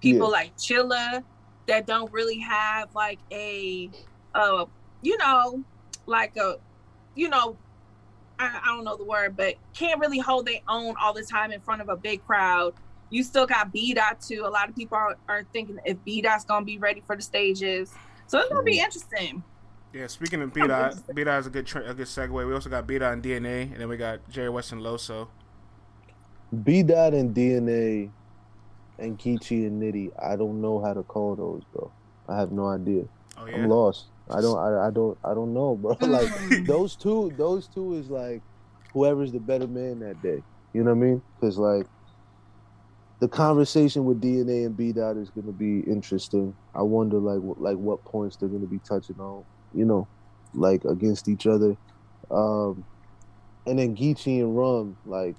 [0.00, 0.32] People yeah.
[0.32, 1.24] like Chilla
[1.66, 3.90] that don't really have like a
[4.34, 4.64] uh
[5.02, 5.62] you know
[6.06, 6.56] like a
[7.14, 7.56] you know
[8.38, 11.52] I, I don't know the word but can't really hold their own all the time
[11.52, 12.74] in front of a big crowd
[13.10, 14.44] you still got B dot too.
[14.46, 17.22] A lot of people are, are thinking if B dot's gonna be ready for the
[17.22, 17.92] stages.
[18.26, 19.42] So it's gonna be interesting.
[19.92, 22.30] Yeah, speaking of B Dot, B Dot is a good tra- a good segue.
[22.30, 25.28] We also got B Dot and DNA, and then we got Jerry West and Loso.
[26.62, 28.10] B Dot and DNA,
[28.98, 30.12] and Geechi and Nitty.
[30.22, 31.90] I don't know how to call those, bro.
[32.28, 33.04] I have no idea.
[33.36, 33.56] Oh, yeah?
[33.56, 34.06] I'm lost.
[34.30, 34.58] I don't.
[34.58, 35.18] I, I don't.
[35.24, 35.96] I don't know, bro.
[36.06, 36.30] like
[36.66, 37.32] those two.
[37.36, 38.42] Those two is like
[38.92, 40.40] whoever's the better man that day.
[40.72, 41.22] You know what I mean?
[41.34, 41.86] Because like
[43.18, 46.54] the conversation with DNA and B Dot is going to be interesting.
[46.76, 50.06] I wonder like like what points they're going to be touching on you know,
[50.54, 51.76] like against each other.
[52.30, 52.84] Um,
[53.66, 55.36] and then Geechi and Rum, like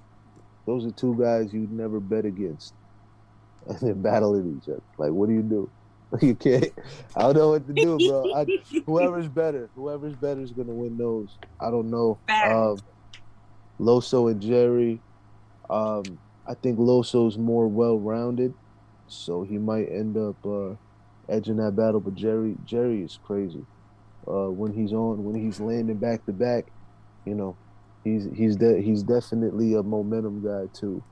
[0.65, 2.73] those are two guys you'd never bet against,
[3.67, 4.83] and they're battling each other.
[4.97, 5.69] Like, what do you do?
[6.21, 6.73] You can't.
[7.15, 8.33] I don't know what to do, bro.
[8.35, 8.45] I,
[8.85, 11.37] whoever's better, whoever's better is gonna win those.
[11.57, 12.19] I don't know.
[12.27, 12.79] Um,
[13.79, 14.99] Loso and Jerry.
[15.69, 16.03] Um,
[16.45, 18.53] I think Loso's more well-rounded,
[19.07, 20.75] so he might end up uh,
[21.29, 22.01] edging that battle.
[22.01, 23.65] But Jerry, Jerry is crazy
[24.27, 26.65] uh, when he's on when he's landing back to back.
[27.25, 27.55] You know,
[28.03, 31.03] he's he's de- he's definitely a momentum guy too.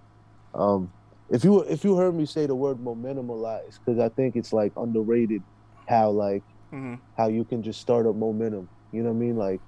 [0.54, 0.92] Um,
[1.30, 4.10] if you if you heard me say the word momentum a lot, it's because I
[4.10, 5.44] think it's like underrated
[5.88, 6.44] how like
[6.74, 6.96] mm-hmm.
[7.18, 8.68] how you can just start up momentum.
[8.92, 9.38] You know what I mean?
[9.38, 9.62] Like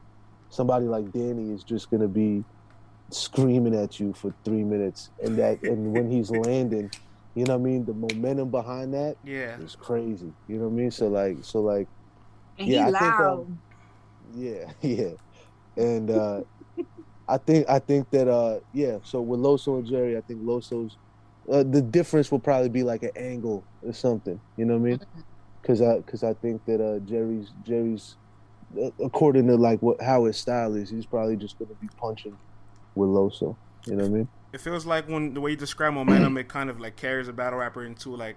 [0.49, 2.43] somebody like Danny is just gonna be
[3.09, 6.91] screaming at you for three minutes, and that and when he's landing,
[7.35, 7.85] you know what I mean?
[7.85, 10.33] The momentum behind that, yeah, is crazy.
[10.47, 10.91] You know what I mean?
[10.91, 11.87] So like, so like,
[12.57, 13.37] and yeah, he I loud.
[13.37, 13.61] Think, um,
[14.35, 16.41] yeah, yeah, and uh,
[17.27, 18.97] I think I think that uh, yeah.
[19.03, 20.97] So with Loso and Jerry, I think Loso's
[21.51, 24.39] uh, the difference will probably be like an angle or something.
[24.57, 25.01] You know what I mean?
[25.61, 25.91] Because mm-hmm.
[25.91, 28.15] I because I think that uh, Jerry's Jerry's
[28.81, 31.87] uh, according to like what how his style is, he's probably just going to be
[31.97, 32.37] punching
[32.95, 33.55] with Loso.
[33.85, 34.27] You know what I mean?
[34.53, 37.33] It feels like when the way you describe momentum, it kind of like carries a
[37.33, 38.35] battle rapper into like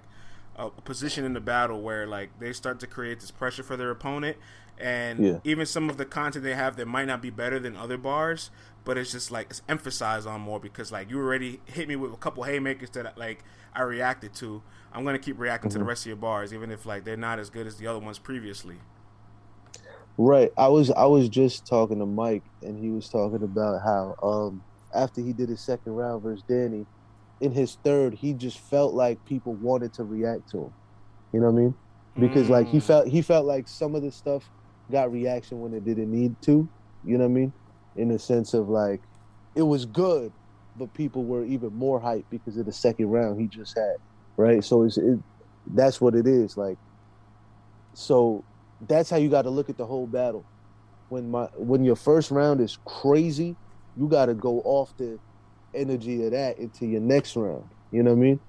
[0.56, 3.90] a, position in the battle where like they start to create this pressure for their
[3.90, 4.36] opponent,
[4.78, 5.38] and Yeah.
[5.44, 8.50] even some of the content they have that might not be better than other bars,
[8.84, 12.12] but it's just like it's emphasized on more because like you already hit me with
[12.12, 14.62] a couple haymakers that like I reacted to.
[14.92, 17.38] I'm gonna keep reacting to the rest of your bars, even if like they're not
[17.38, 18.76] as good as the other ones previously.
[20.16, 20.52] Right.
[20.56, 24.62] I was I was just talking to Mike and he was talking about how um
[24.94, 26.86] after he did his second round versus Danny,
[27.44, 30.74] in his third he just felt like people wanted to react to him.
[31.32, 31.74] You know what I mean?
[32.18, 32.82] Because like he Mm.
[32.82, 34.50] felt he felt like some of the stuff
[34.90, 36.68] got reaction when it didn't need to.
[37.02, 37.52] You know what I mean?
[37.96, 39.02] In the sense of like
[39.54, 40.32] it was good,
[40.74, 43.96] but people were even more hyped because of the second round he just had.
[44.38, 44.64] Right?
[44.64, 45.18] So it's it
[45.66, 46.56] that's what it is.
[46.56, 46.78] Like
[47.94, 48.44] so
[48.80, 50.46] that's how you got to look at the whole battle.
[51.08, 53.58] When my when your first round is crazy,
[53.94, 55.20] you got to go off the
[55.74, 57.64] energy of that into your next round.
[57.90, 58.40] You know what I mean?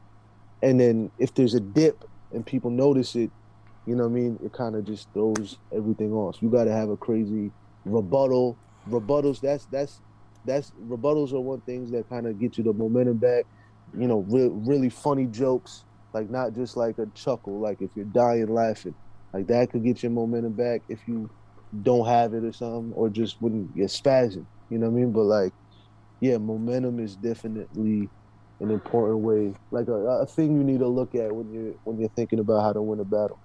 [0.61, 3.31] And then if there's a dip and people notice it,
[3.85, 4.39] you know what I mean?
[4.43, 6.41] It kind of just throws everything off.
[6.41, 7.51] You got to have a crazy
[7.85, 8.57] rebuttal.
[8.89, 9.41] Rebuttals.
[9.41, 10.01] That's that's
[10.45, 13.45] that's rebuttals are one things that kind of get you the momentum back.
[13.97, 17.59] You know, re- really funny jokes, like not just like a chuckle.
[17.59, 18.95] Like if you're dying laughing,
[19.33, 21.29] like that could get your momentum back if you
[21.83, 24.45] don't have it or something, or just when you're spazzing.
[24.69, 25.11] You know what I mean?
[25.11, 25.53] But like,
[26.19, 28.09] yeah, momentum is definitely
[28.59, 31.99] an important way, like a, a thing you need to look at when you're when
[31.99, 33.39] you're thinking about how to win a battle.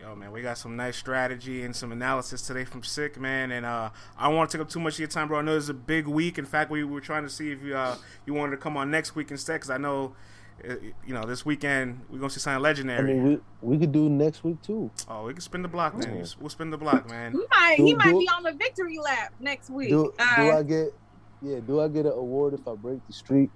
[0.00, 3.50] Yo, man, we got some nice strategy and some analysis today from Sikh, man.
[3.50, 5.40] And uh, I don't want to take up too much of your time, bro.
[5.40, 6.38] I know it's a big week.
[6.38, 8.90] In fact, we were trying to see if you uh, you wanted to come on
[8.92, 10.14] next week instead, because I know,
[10.64, 12.98] uh, you know, this weekend we're gonna see something legendary.
[12.98, 13.28] I legendary.
[13.30, 14.88] mean, we we could do next week too.
[15.08, 16.16] oh, we can spin the block, man.
[16.18, 16.24] Yeah.
[16.38, 17.32] We'll spin the block, man.
[17.32, 19.88] He might he might do- be on the victory lap next week.
[19.88, 20.94] Do Uh, do I get?
[21.42, 23.50] Yeah, do I get an award if I break the streak?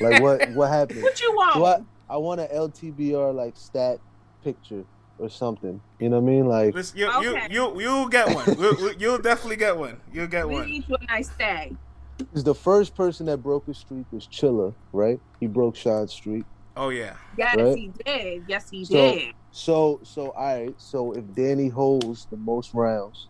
[0.00, 1.02] Like what what happened?
[1.02, 1.60] what you want?
[1.60, 3.98] What I I want an LTBR like stat
[4.44, 4.84] picture
[5.18, 5.80] or something.
[5.98, 6.46] You know what I mean?
[6.46, 7.46] Like Listen, you, Okay.
[7.50, 8.44] you, you, you'll get one.
[8.58, 10.00] We'll- we'll- you'll definitely get one.
[10.12, 10.66] You'll get we one.
[10.66, 11.74] need you a nice stay.
[12.18, 15.20] Because the first person that broke his streak was Chilla, right?
[15.40, 16.44] He broke Sean's streak.
[16.76, 17.14] Oh yeah.
[17.36, 17.76] Yes, Right?
[17.76, 18.44] he did.
[18.46, 19.34] Yes, he So- did.
[19.50, 20.74] So, so all right.
[20.78, 23.28] So if Danny holds the most rounds,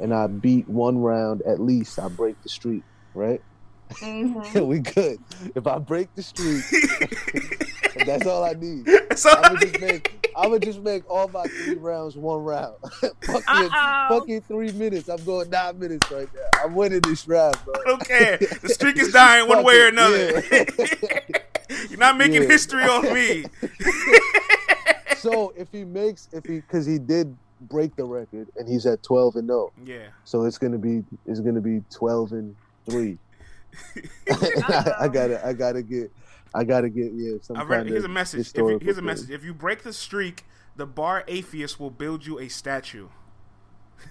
[0.00, 2.84] and I beat one round at least, I break the streak,
[3.14, 3.42] right?
[3.90, 4.66] Mhm.
[4.66, 5.18] we good.
[5.54, 6.62] If I break the streak,
[8.06, 8.86] that's all I need.
[9.16, 12.76] so, I would just make, I would just make all my three rounds one round.
[13.00, 15.08] fuck, your, fuck your three minutes.
[15.08, 16.64] I'm going nine minutes right now.
[16.64, 17.74] I'm winning this round, bro.
[17.74, 18.36] I don't care.
[18.36, 20.42] The streak is dying one way or another.
[20.52, 20.64] yeah.
[21.88, 22.48] You're not making Yeah.
[22.48, 23.44] history off me.
[25.18, 29.02] so if he makes, if he, because he did break the record, and he's at
[29.02, 29.72] 12 and 0.
[29.84, 30.08] Yeah.
[30.24, 32.54] So it's gonna be it's gonna be twelve and
[32.88, 33.18] three.
[34.30, 36.12] I, I gotta I gotta get
[36.54, 38.40] I gotta get yeah some I read, kind here's a message.
[38.40, 39.30] If you, historical here's a message.
[39.30, 40.44] If you break the streak,
[40.76, 43.08] the bar atheist will build you a statue.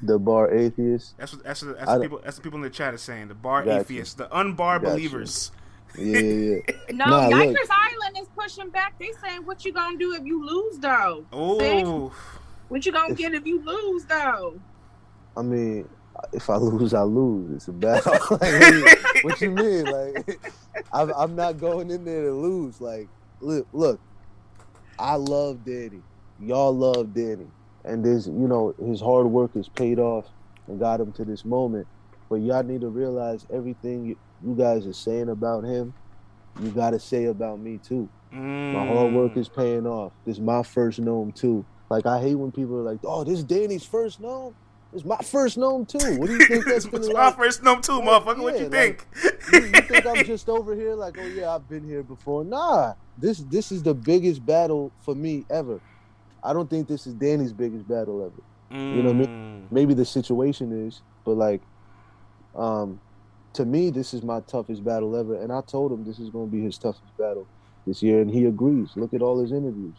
[0.02, 1.18] The bar atheist.
[1.18, 2.98] That's what that's what, that's I what people that's what people in the chat are
[2.98, 3.30] saying.
[3.30, 3.80] The bar Got you.
[3.82, 4.90] atheists, the unbar Got you.
[4.90, 5.52] believers.
[5.98, 6.76] Yeah, yeah, yeah.
[6.92, 7.48] No, Nah, look.
[7.56, 9.00] Yikers Island is pushing back.
[9.00, 11.26] They saying, "What you gonna do if you lose, though?
[11.32, 12.12] Oh,
[12.70, 14.60] What you gonna If- get if you lose, though?"
[15.36, 15.88] I mean,
[16.34, 17.52] if I lose, I lose.
[17.56, 18.14] It's a battle.
[18.42, 19.86] like, what, you, mean?
[19.86, 20.40] Like,
[20.94, 22.82] I'm, I'm not going in there to lose.
[22.82, 23.08] Like,
[23.40, 24.00] look, look,
[25.00, 26.02] I love Danny.
[26.40, 27.48] Y'all love Danny,
[27.86, 30.26] and this, you know, his hard work has paid off
[30.68, 31.88] and got him to this moment.
[32.30, 35.94] But y'all need to realize everything you, you guys are saying about him,
[36.62, 38.10] you got to say about me too.
[38.32, 39.38] My hard work Mm.
[39.38, 40.12] is paying off.
[40.26, 41.66] This is my first NOME too.
[41.90, 44.54] Like I hate when people are like, "Oh, this is Danny's first NOME."
[44.94, 46.18] It's my first NOME too.
[46.18, 47.38] What do you think that's It's gonna my like?
[47.38, 48.42] first two, Yeah, motherfucker.
[48.42, 49.54] what yeah, you like- think?
[49.54, 52.44] You, you think I'm just over here like, "Oh yeah, I've been here before"?
[52.44, 55.80] Nah, this this is the biggest battle for me ever.
[56.44, 58.78] I don't think this is Danny's biggest battle ever.
[58.80, 59.62] you know what I Mm.
[59.72, 61.62] Maybe the situation is, but like,
[62.56, 63.00] um,
[63.54, 65.36] to me, this is my toughest battle ever.
[65.42, 67.48] And I told him this is going to be his toughest battle
[67.86, 68.90] this year, and he agrees.
[68.96, 69.96] Look at all his interviews.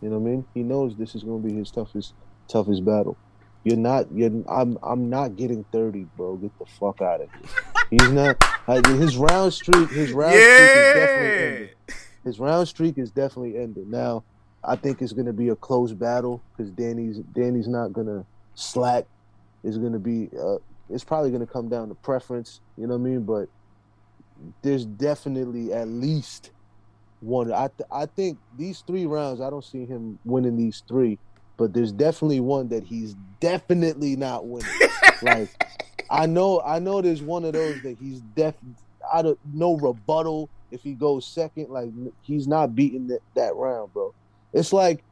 [0.00, 0.46] You know what I mean?
[0.54, 2.14] He knows this is going to be his toughest
[2.48, 3.16] toughest battle.
[3.64, 4.06] You're not.
[4.12, 4.30] You're.
[4.48, 4.78] I'm.
[4.82, 6.36] I'm not getting thirty, bro.
[6.36, 7.50] Get the fuck out of here.
[7.90, 8.36] He's not.
[8.68, 9.90] like, his round streak.
[9.90, 11.46] His round streak is definitely Yeah.
[11.56, 11.70] ended.
[12.24, 13.88] His round streak is definitely ended.
[13.88, 14.22] Now,
[14.62, 18.24] I think it's going to be a close battle because Danny's Danny's not going to
[18.54, 19.06] slack.
[19.64, 20.28] It's going to be.
[20.38, 20.58] Uh,
[20.90, 22.60] it's probably going to come down to preference.
[22.76, 23.22] You know what I mean?
[23.24, 23.48] But
[24.62, 26.50] there's definitely at least
[27.20, 27.52] one.
[27.52, 29.40] I th- I think these three rounds.
[29.40, 31.18] I don't see him winning these three,
[31.56, 34.70] but there's definitely one that he's definitely not winning.
[35.22, 35.48] like
[36.10, 38.54] I know I know there's one of those that he's def
[39.12, 41.90] out of no rebuttal, if he goes second, like
[42.22, 44.14] he's not beating that, that round, bro.
[44.52, 45.02] It's like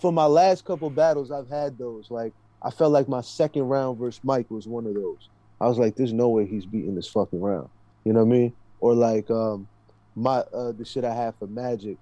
[0.00, 2.10] for my last couple battles, I've had those.
[2.10, 5.28] Like I felt like my second round versus Mike was one of those.
[5.60, 7.68] I was like, there's no way he's beating this fucking round.
[8.04, 8.52] You know what I mean?
[8.80, 9.68] Or like um
[10.14, 11.96] my uh the shit I have for Magic,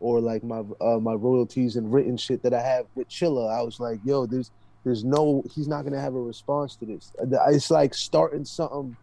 [0.00, 3.50] or like my uh my royalties and written shit that I have with Chilla.
[3.50, 4.50] I was like, yo, there's
[4.84, 7.12] there's no he's not gonna have a response to this.
[7.48, 8.96] It's like starting something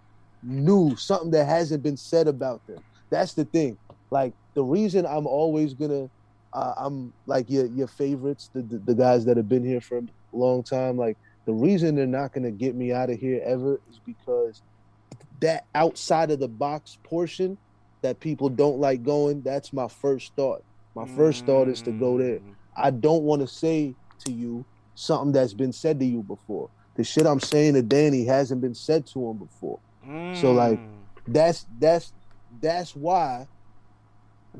[0.44, 2.80] new, something that hasn't been said about them.
[3.10, 3.78] That's the thing.
[4.10, 6.10] Like the reason I'm always gonna
[6.54, 9.98] uh, I'm like your your favorites, the, the, the guys that have been here for
[9.98, 10.04] a
[10.34, 10.98] long time.
[10.98, 14.62] Like the reason they're not gonna get me out of here ever is because
[15.40, 17.58] that outside of the box portion
[18.02, 19.42] that people don't like going.
[19.42, 20.64] That's my first thought.
[20.96, 22.40] My first thought is to go there.
[22.40, 22.56] Mm.
[22.76, 23.96] I don't want to say
[24.26, 26.70] to you something that's been said to you before.
[26.96, 29.80] The shit I'm saying to Danny hasn't been said to him before.
[30.06, 30.40] Mm.
[30.40, 30.80] So like
[31.28, 32.14] that's that's
[32.62, 33.48] that's why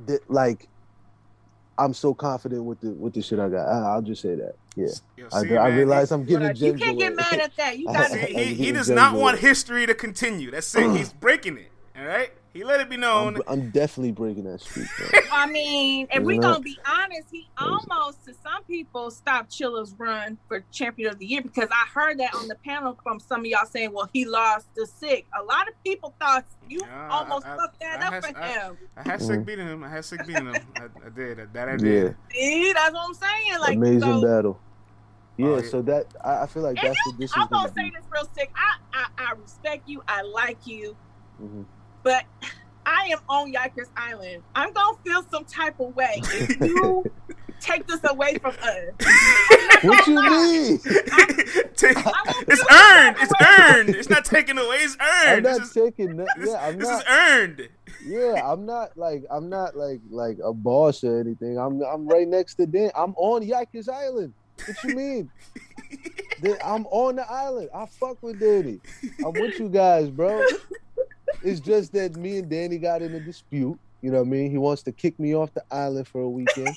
[0.06, 0.70] that like
[1.78, 3.68] I'm so confident with the with the shit I got.
[3.68, 4.56] I, will just say that.
[4.76, 4.88] Yeah,
[5.18, 6.56] Yo, see, I, I, realize I'm giving.
[6.56, 7.78] You can't get mad at that.
[7.78, 8.16] You got.
[8.16, 10.52] he, he does not want history to continue.
[10.52, 10.92] That's it.
[10.96, 11.72] He's breaking it.
[11.98, 12.32] All right.
[12.54, 13.38] He let it be known.
[13.38, 14.88] I'm, I'm definitely breaking that streak.
[15.32, 20.38] I mean, if we're gonna be honest, he almost to some people stopped Chilla's run
[20.50, 23.46] for champion of the year because I heard that on the panel from some of
[23.46, 27.48] y'all saying, "Well, he lost to Sikh." A lot of people thought you uh, almost
[27.48, 28.78] I, fucked that I, up had, for him.
[28.98, 29.84] I had Sikh beating him.
[29.86, 30.56] I had Sikh beating him.
[30.76, 31.54] I, did.
[31.54, 32.16] That I did.
[32.34, 32.34] Yeah.
[32.34, 33.60] See, that's what I'm saying.
[33.62, 34.60] Like amazing so, battle.
[35.38, 37.48] Yeah, oh, yeah, so that I, feel like that's what this I'm is.
[37.50, 38.52] I'm gonna say this Real Sikh.
[38.54, 40.04] I, I I respect you.
[40.06, 40.98] I like you.
[41.42, 41.62] Mm-hmm.
[42.04, 42.26] But
[42.86, 44.44] I am on Yikers Island.
[44.56, 47.06] I'm gonna feel some type of way if you
[47.60, 49.84] take this away from us.
[49.84, 50.80] what you mean?
[51.76, 51.98] Take,
[52.48, 53.18] it's earned.
[53.20, 53.90] It's earned.
[53.90, 54.78] It's not taken away.
[54.78, 55.48] It's earned.
[55.48, 56.20] I'm not this taking.
[56.20, 57.02] Is, yeah, I'm this not.
[57.02, 57.70] is earned.
[58.06, 61.58] Yeah, I'm not like I'm not like like a boss or anything.
[61.60, 62.92] I'm I'm right next to Dan.
[62.96, 64.34] I'm on Yikers Island.
[64.66, 65.32] What you mean?
[66.64, 67.70] I'm on the island.
[67.76, 68.80] I fuck with Danny.
[69.24, 70.44] I'm with you guys, bro
[71.44, 73.80] it's just that me and Danny got in a dispute.
[74.02, 74.52] You know what I mean?
[74.52, 76.76] He wants to kick me off the island for a weekend.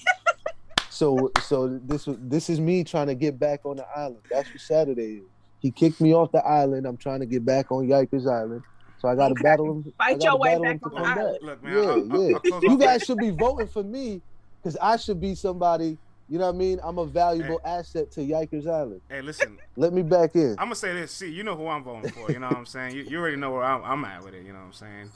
[0.91, 4.21] so so this this is me trying to get back on the island.
[4.31, 5.23] That's what Saturday is.
[5.61, 6.87] He kicked me off the island.
[6.87, 8.62] I'm trying to get back on Yikers Island.
[8.99, 9.43] So I got to okay.
[9.43, 9.93] battle him.
[9.97, 11.39] Fight your way back on the island.
[11.43, 12.39] Look, man, yeah, I'll, yeah.
[12.53, 14.21] I'll you guys should be voting for me
[14.62, 15.97] because I should be somebody
[16.29, 16.81] you know what I mean?
[16.83, 17.70] I'm a valuable hey.
[17.70, 19.03] asset to Yikers Island.
[19.09, 19.59] Hey, listen.
[19.77, 20.53] Let me back in.
[20.53, 21.12] I'm gonna say this.
[21.12, 22.31] See, you know who I'm voting for.
[22.33, 22.97] You know what I'm saying?
[22.97, 24.45] You, you already know where I'm, I'm, at with it.
[24.47, 25.11] You know what I'm saying?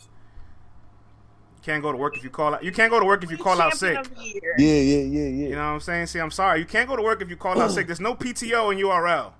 [1.56, 2.62] You can't go to work if you call out.
[2.62, 4.06] You can't go to work if you call out sick.
[4.20, 5.28] Yeah, yeah, yeah, yeah.
[5.28, 6.06] You know what I'm saying?
[6.08, 6.60] See, I'm sorry.
[6.60, 7.86] You can't go to work if you call out sick.
[7.86, 9.32] There's no PTO in URL.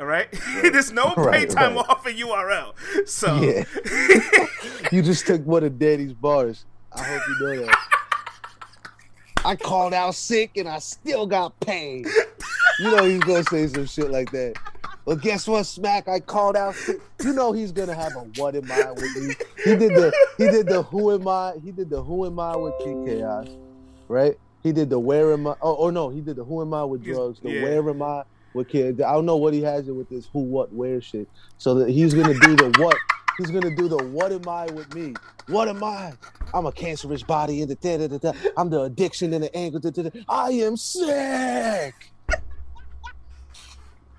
[0.00, 0.72] All right, right.
[0.72, 1.88] there's no pay right, time right.
[1.88, 3.08] off in URL.
[3.08, 3.64] So yeah.
[4.92, 6.66] you just took one of Daddy's bars.
[6.92, 7.88] I hope you know that.
[9.44, 12.06] I called out sick and I still got paid.
[12.80, 14.54] You know he's gonna say some shit like that.
[15.04, 16.06] Well, guess what, Smack?
[16.06, 17.00] I called out sick.
[17.22, 19.34] You know he's gonna have a what am I with me.
[19.64, 21.54] He did the he did the who am I?
[21.64, 23.48] He did the who am I with King Chaos,
[24.08, 24.38] right?
[24.62, 25.54] He did the where am I?
[25.62, 27.40] Oh, oh no, he did the who am I with drugs.
[27.40, 27.62] The yeah.
[27.62, 28.24] where am I
[28.54, 29.00] with kids?
[29.00, 31.28] I don't know what he has it with this who, what, where shit.
[31.58, 32.96] So that he's gonna do the what
[33.38, 35.14] He's gonna do the what am I with me?
[35.46, 36.12] What am I?
[36.52, 38.32] I'm a cancerous body and the da, da, da, da.
[38.56, 39.78] I'm the addiction and the anger.
[39.78, 40.10] Da, da, da.
[40.28, 41.94] I am sick.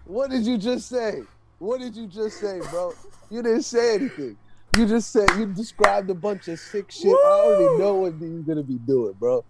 [0.05, 1.21] what did you just say?
[1.59, 2.93] What did you just say, bro?
[3.29, 4.37] You didn't say anything.
[4.77, 7.07] You just said you described a bunch of sick shit.
[7.07, 7.15] Woo!
[7.15, 9.43] I already know what he's gonna be doing, bro.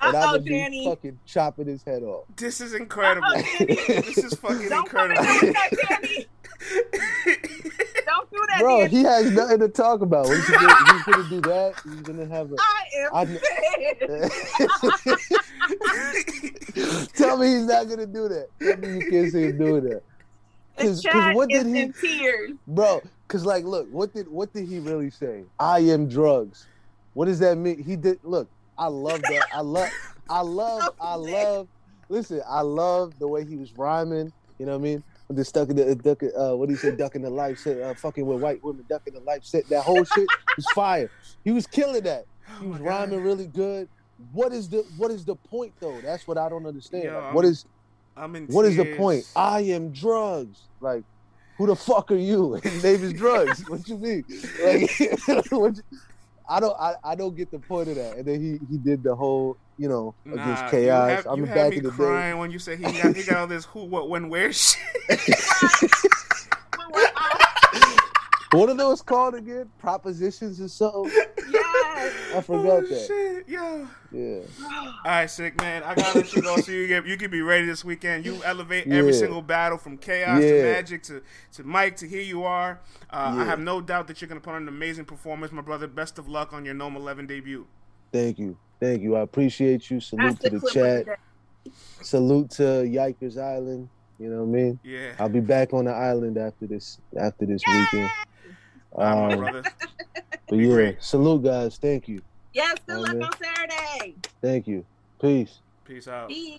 [0.00, 2.24] And I'm gonna be fucking chopping his head off.
[2.36, 3.28] This is incredible.
[3.60, 5.24] this is fucking Don't incredible.
[8.52, 8.86] That, bro.
[8.86, 10.26] He has nothing to talk about.
[10.26, 11.74] He's gonna, he's gonna do that.
[11.84, 12.56] He's gonna have a.
[12.60, 13.38] I am.
[17.14, 18.48] Tell me he's not gonna do that.
[18.60, 20.02] Tell me you can't see him doing that.
[20.76, 21.92] Because what did he?
[21.92, 22.52] Tears.
[22.66, 25.44] Bro, because like, look, what did what did he really say?
[25.58, 26.66] I am drugs.
[27.14, 27.82] What does that mean?
[27.82, 28.18] He did.
[28.22, 29.46] Look, I love that.
[29.54, 29.88] I love.
[30.28, 30.94] I love.
[31.00, 31.68] I love.
[32.08, 34.30] Listen, I love the way he was rhyming.
[34.58, 35.02] You know what I mean?
[35.30, 37.94] The stuck in the duck, uh, what do you say, ducking the life set, uh,
[37.94, 39.68] fucking with white women, ducking the life set.
[39.68, 41.10] That whole shit was fire.
[41.44, 42.24] He was killing that.
[42.60, 43.24] He was oh rhyming God.
[43.24, 43.88] really good.
[44.32, 46.00] What is the what is the point though?
[46.00, 47.04] That's what I don't understand.
[47.04, 47.64] Yo, like, what is
[48.16, 48.78] I'm in what tears.
[48.78, 49.24] is the point?
[49.34, 50.68] I am drugs.
[50.80, 51.04] Like,
[51.56, 52.54] who the fuck are you?
[52.62, 53.64] His name is drugs.
[53.68, 54.24] what you mean?
[54.62, 54.90] Like,
[55.50, 55.82] what you,
[56.48, 58.16] I don't I, I don't get the point of that.
[58.16, 61.10] And then he he did the whole you know nah, against chaos.
[61.10, 62.38] You have, I'm you back in the crying day.
[62.38, 64.78] when you say he got he got all this who what when where shit.
[68.52, 69.68] what are those called again?
[69.80, 71.10] Propositions or so?
[71.50, 72.14] Yes.
[72.32, 73.06] I forgot oh, that.
[73.08, 73.88] Shit, yo.
[74.12, 74.42] Yeah.
[74.64, 75.82] All right, Sikh man.
[75.82, 78.24] I gotta let you go so you get you can be ready this weekend.
[78.24, 81.22] You elevate every single battle from chaos to magic to
[81.54, 82.80] to Mike to here you are.
[83.10, 85.88] Uh, I have no doubt that you're gonna put on an amazing performance, my brother.
[85.88, 87.66] Best of luck on your NOME 11 debut.
[88.12, 88.56] Thank you.
[88.82, 89.14] Thank you.
[89.14, 90.00] I appreciate you.
[90.00, 91.06] Salute That's to the the chat.
[91.06, 91.70] day.
[92.02, 93.88] Salute to Yikers Island.
[94.18, 94.80] You know what I mean?
[94.82, 95.12] Yeah.
[95.20, 98.10] I'll be back on the island after this after this weekend.
[98.90, 99.62] All right, my Um, brother.
[100.48, 101.02] but Be yeah, great.
[101.02, 101.78] salute guys.
[101.78, 102.22] Thank you.
[102.54, 103.22] Yes, good luck Amen.
[103.22, 104.16] on Saturday.
[104.40, 104.84] Thank you.
[105.20, 105.60] Peace.
[105.84, 106.28] Peace out.
[106.28, 106.58] Peace.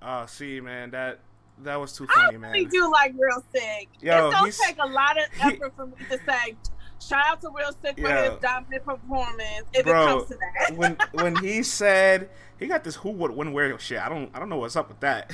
[0.00, 1.18] Oh, see, man, that
[1.64, 2.52] that was too I funny, really man.
[2.52, 3.88] We do like Real Sikh.
[4.00, 6.56] Yo, it's gonna he's- take a lot of he- effort for me to say,
[7.00, 10.76] shout out to Real Sikh for his dominant performance if Bro, it comes to that.
[10.76, 14.38] when when he said he got this who would when where shit, I don't I
[14.38, 15.32] don't know what's up with that.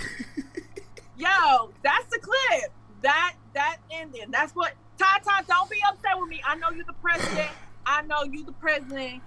[1.17, 2.73] Yo, that's the clip.
[3.03, 4.31] That that ending.
[4.31, 6.43] That's what Tata, don't be upset with me.
[6.47, 7.51] I know you're the president.
[7.87, 9.23] I know you the president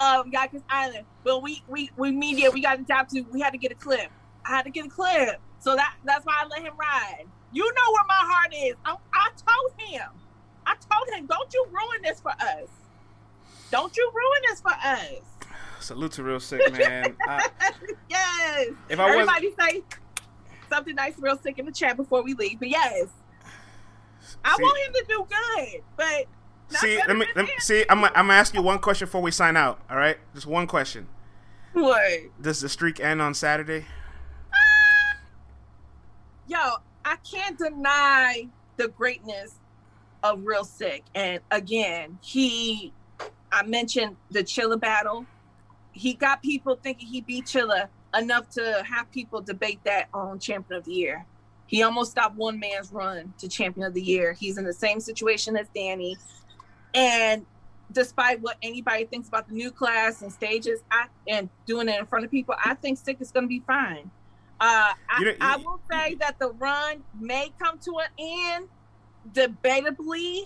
[0.00, 1.04] of Yikers Island.
[1.24, 3.74] But we we we media, we got to adapt to we had to get a
[3.74, 4.10] clip.
[4.44, 5.40] I had to get a clip.
[5.58, 7.24] So that that's why I let him ride.
[7.52, 8.74] You know where my heart is.
[8.84, 10.08] I, I told him.
[10.70, 12.68] I told him, don't you ruin this for us.
[13.72, 15.20] Don't you ruin this for us.
[15.80, 17.16] Salute to Real Sikh, man.
[17.26, 17.48] I,
[18.08, 18.68] yes.
[18.88, 19.82] if I was Everybody say
[20.68, 22.60] something nice, Real Sikh in the chat before we leave.
[22.60, 23.08] But yes,
[24.44, 25.82] I want him to do good.
[25.96, 27.84] But see, let me, let me see.
[27.88, 29.80] I'm I'm gonna ask you one question before we sign out.
[29.90, 31.08] All right, just one question.
[31.72, 32.20] What?
[32.40, 33.86] Does the streak end on Saturday?
[34.52, 35.16] Ah!
[36.46, 36.58] Yo,
[37.04, 39.59] I can't deny the greatness
[40.22, 41.04] of Real Sikh.
[41.14, 42.92] And again, he,
[43.52, 45.26] I mentioned the Chilla battle.
[45.92, 50.78] He got people thinking he beat Chilla enough to have people debate that on Champion
[50.78, 51.26] of the Year.
[51.66, 54.32] He almost stopped one man's run to Champion of the Year.
[54.32, 56.16] He's in the same situation as Danny.
[56.94, 57.46] And
[57.92, 62.06] despite what anybody thinks about the new class and stages I, and doing it in
[62.06, 64.10] front of people, I think Sikh is going to be fine.
[64.60, 68.68] Uh, I, I will say that the run may come to an end.
[69.32, 70.44] Debatably,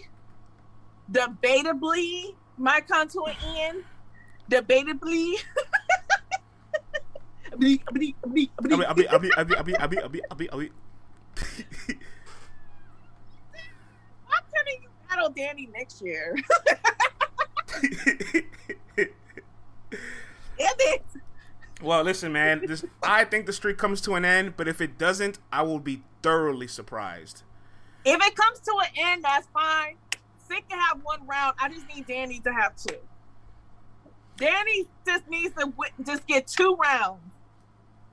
[1.11, 2.35] debatably
[3.11, 3.85] to an end.
[4.51, 5.35] Debatably.
[14.29, 16.37] I'm telling you, battle Danny next year.
[21.85, 22.65] Well, listen, man.
[22.67, 25.81] This, I think the streak comes to an end, but if it doesn't, I will
[25.81, 27.43] be thoroughly surprised.
[28.05, 29.97] If it comes to an end, that's fine.
[30.49, 31.55] Sikh can have one round.
[31.61, 32.97] I just need Danny to have two.
[34.37, 37.21] Danny just needs to wi- just get two rounds.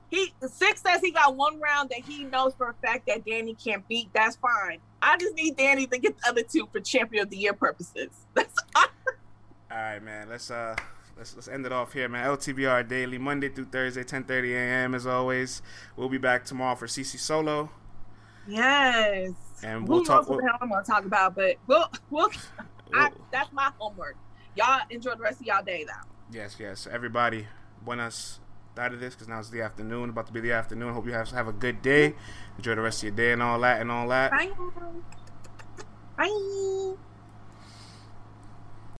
[0.08, 3.54] He Sikh says he got one round that he knows for a fact that Danny
[3.54, 4.10] can't beat.
[4.12, 4.78] That's fine.
[5.00, 8.10] I just need Danny to get the other two for champion of the year purposes.
[8.34, 8.84] That's all.
[9.70, 10.28] All right, man.
[10.28, 10.76] Let's uh,
[11.16, 12.26] let's let's end it off here, man.
[12.26, 14.94] LTBR daily, Monday through Thursday, 10:30 a.m.
[14.94, 15.62] As always,
[15.96, 17.70] we'll be back tomorrow for CC Solo,
[18.46, 19.32] Yes.
[19.62, 20.28] And Who we'll knows talk.
[20.28, 21.34] what We'll, the hell I'm gonna talk about?
[21.34, 22.28] But we'll, we'll
[22.94, 24.16] I, that's my homework.
[24.56, 26.08] Y'all enjoy the rest of y'all day though.
[26.36, 26.86] yes, yes.
[26.90, 27.46] Everybody,
[27.84, 28.38] buenas
[28.78, 30.10] out of this because now it's the afternoon.
[30.10, 30.92] About to be the afternoon.
[30.94, 32.14] Hope you have have a good day.
[32.58, 34.30] Enjoy the rest of your day and all that and all that.
[34.30, 34.50] Bye.
[36.16, 36.94] Bye.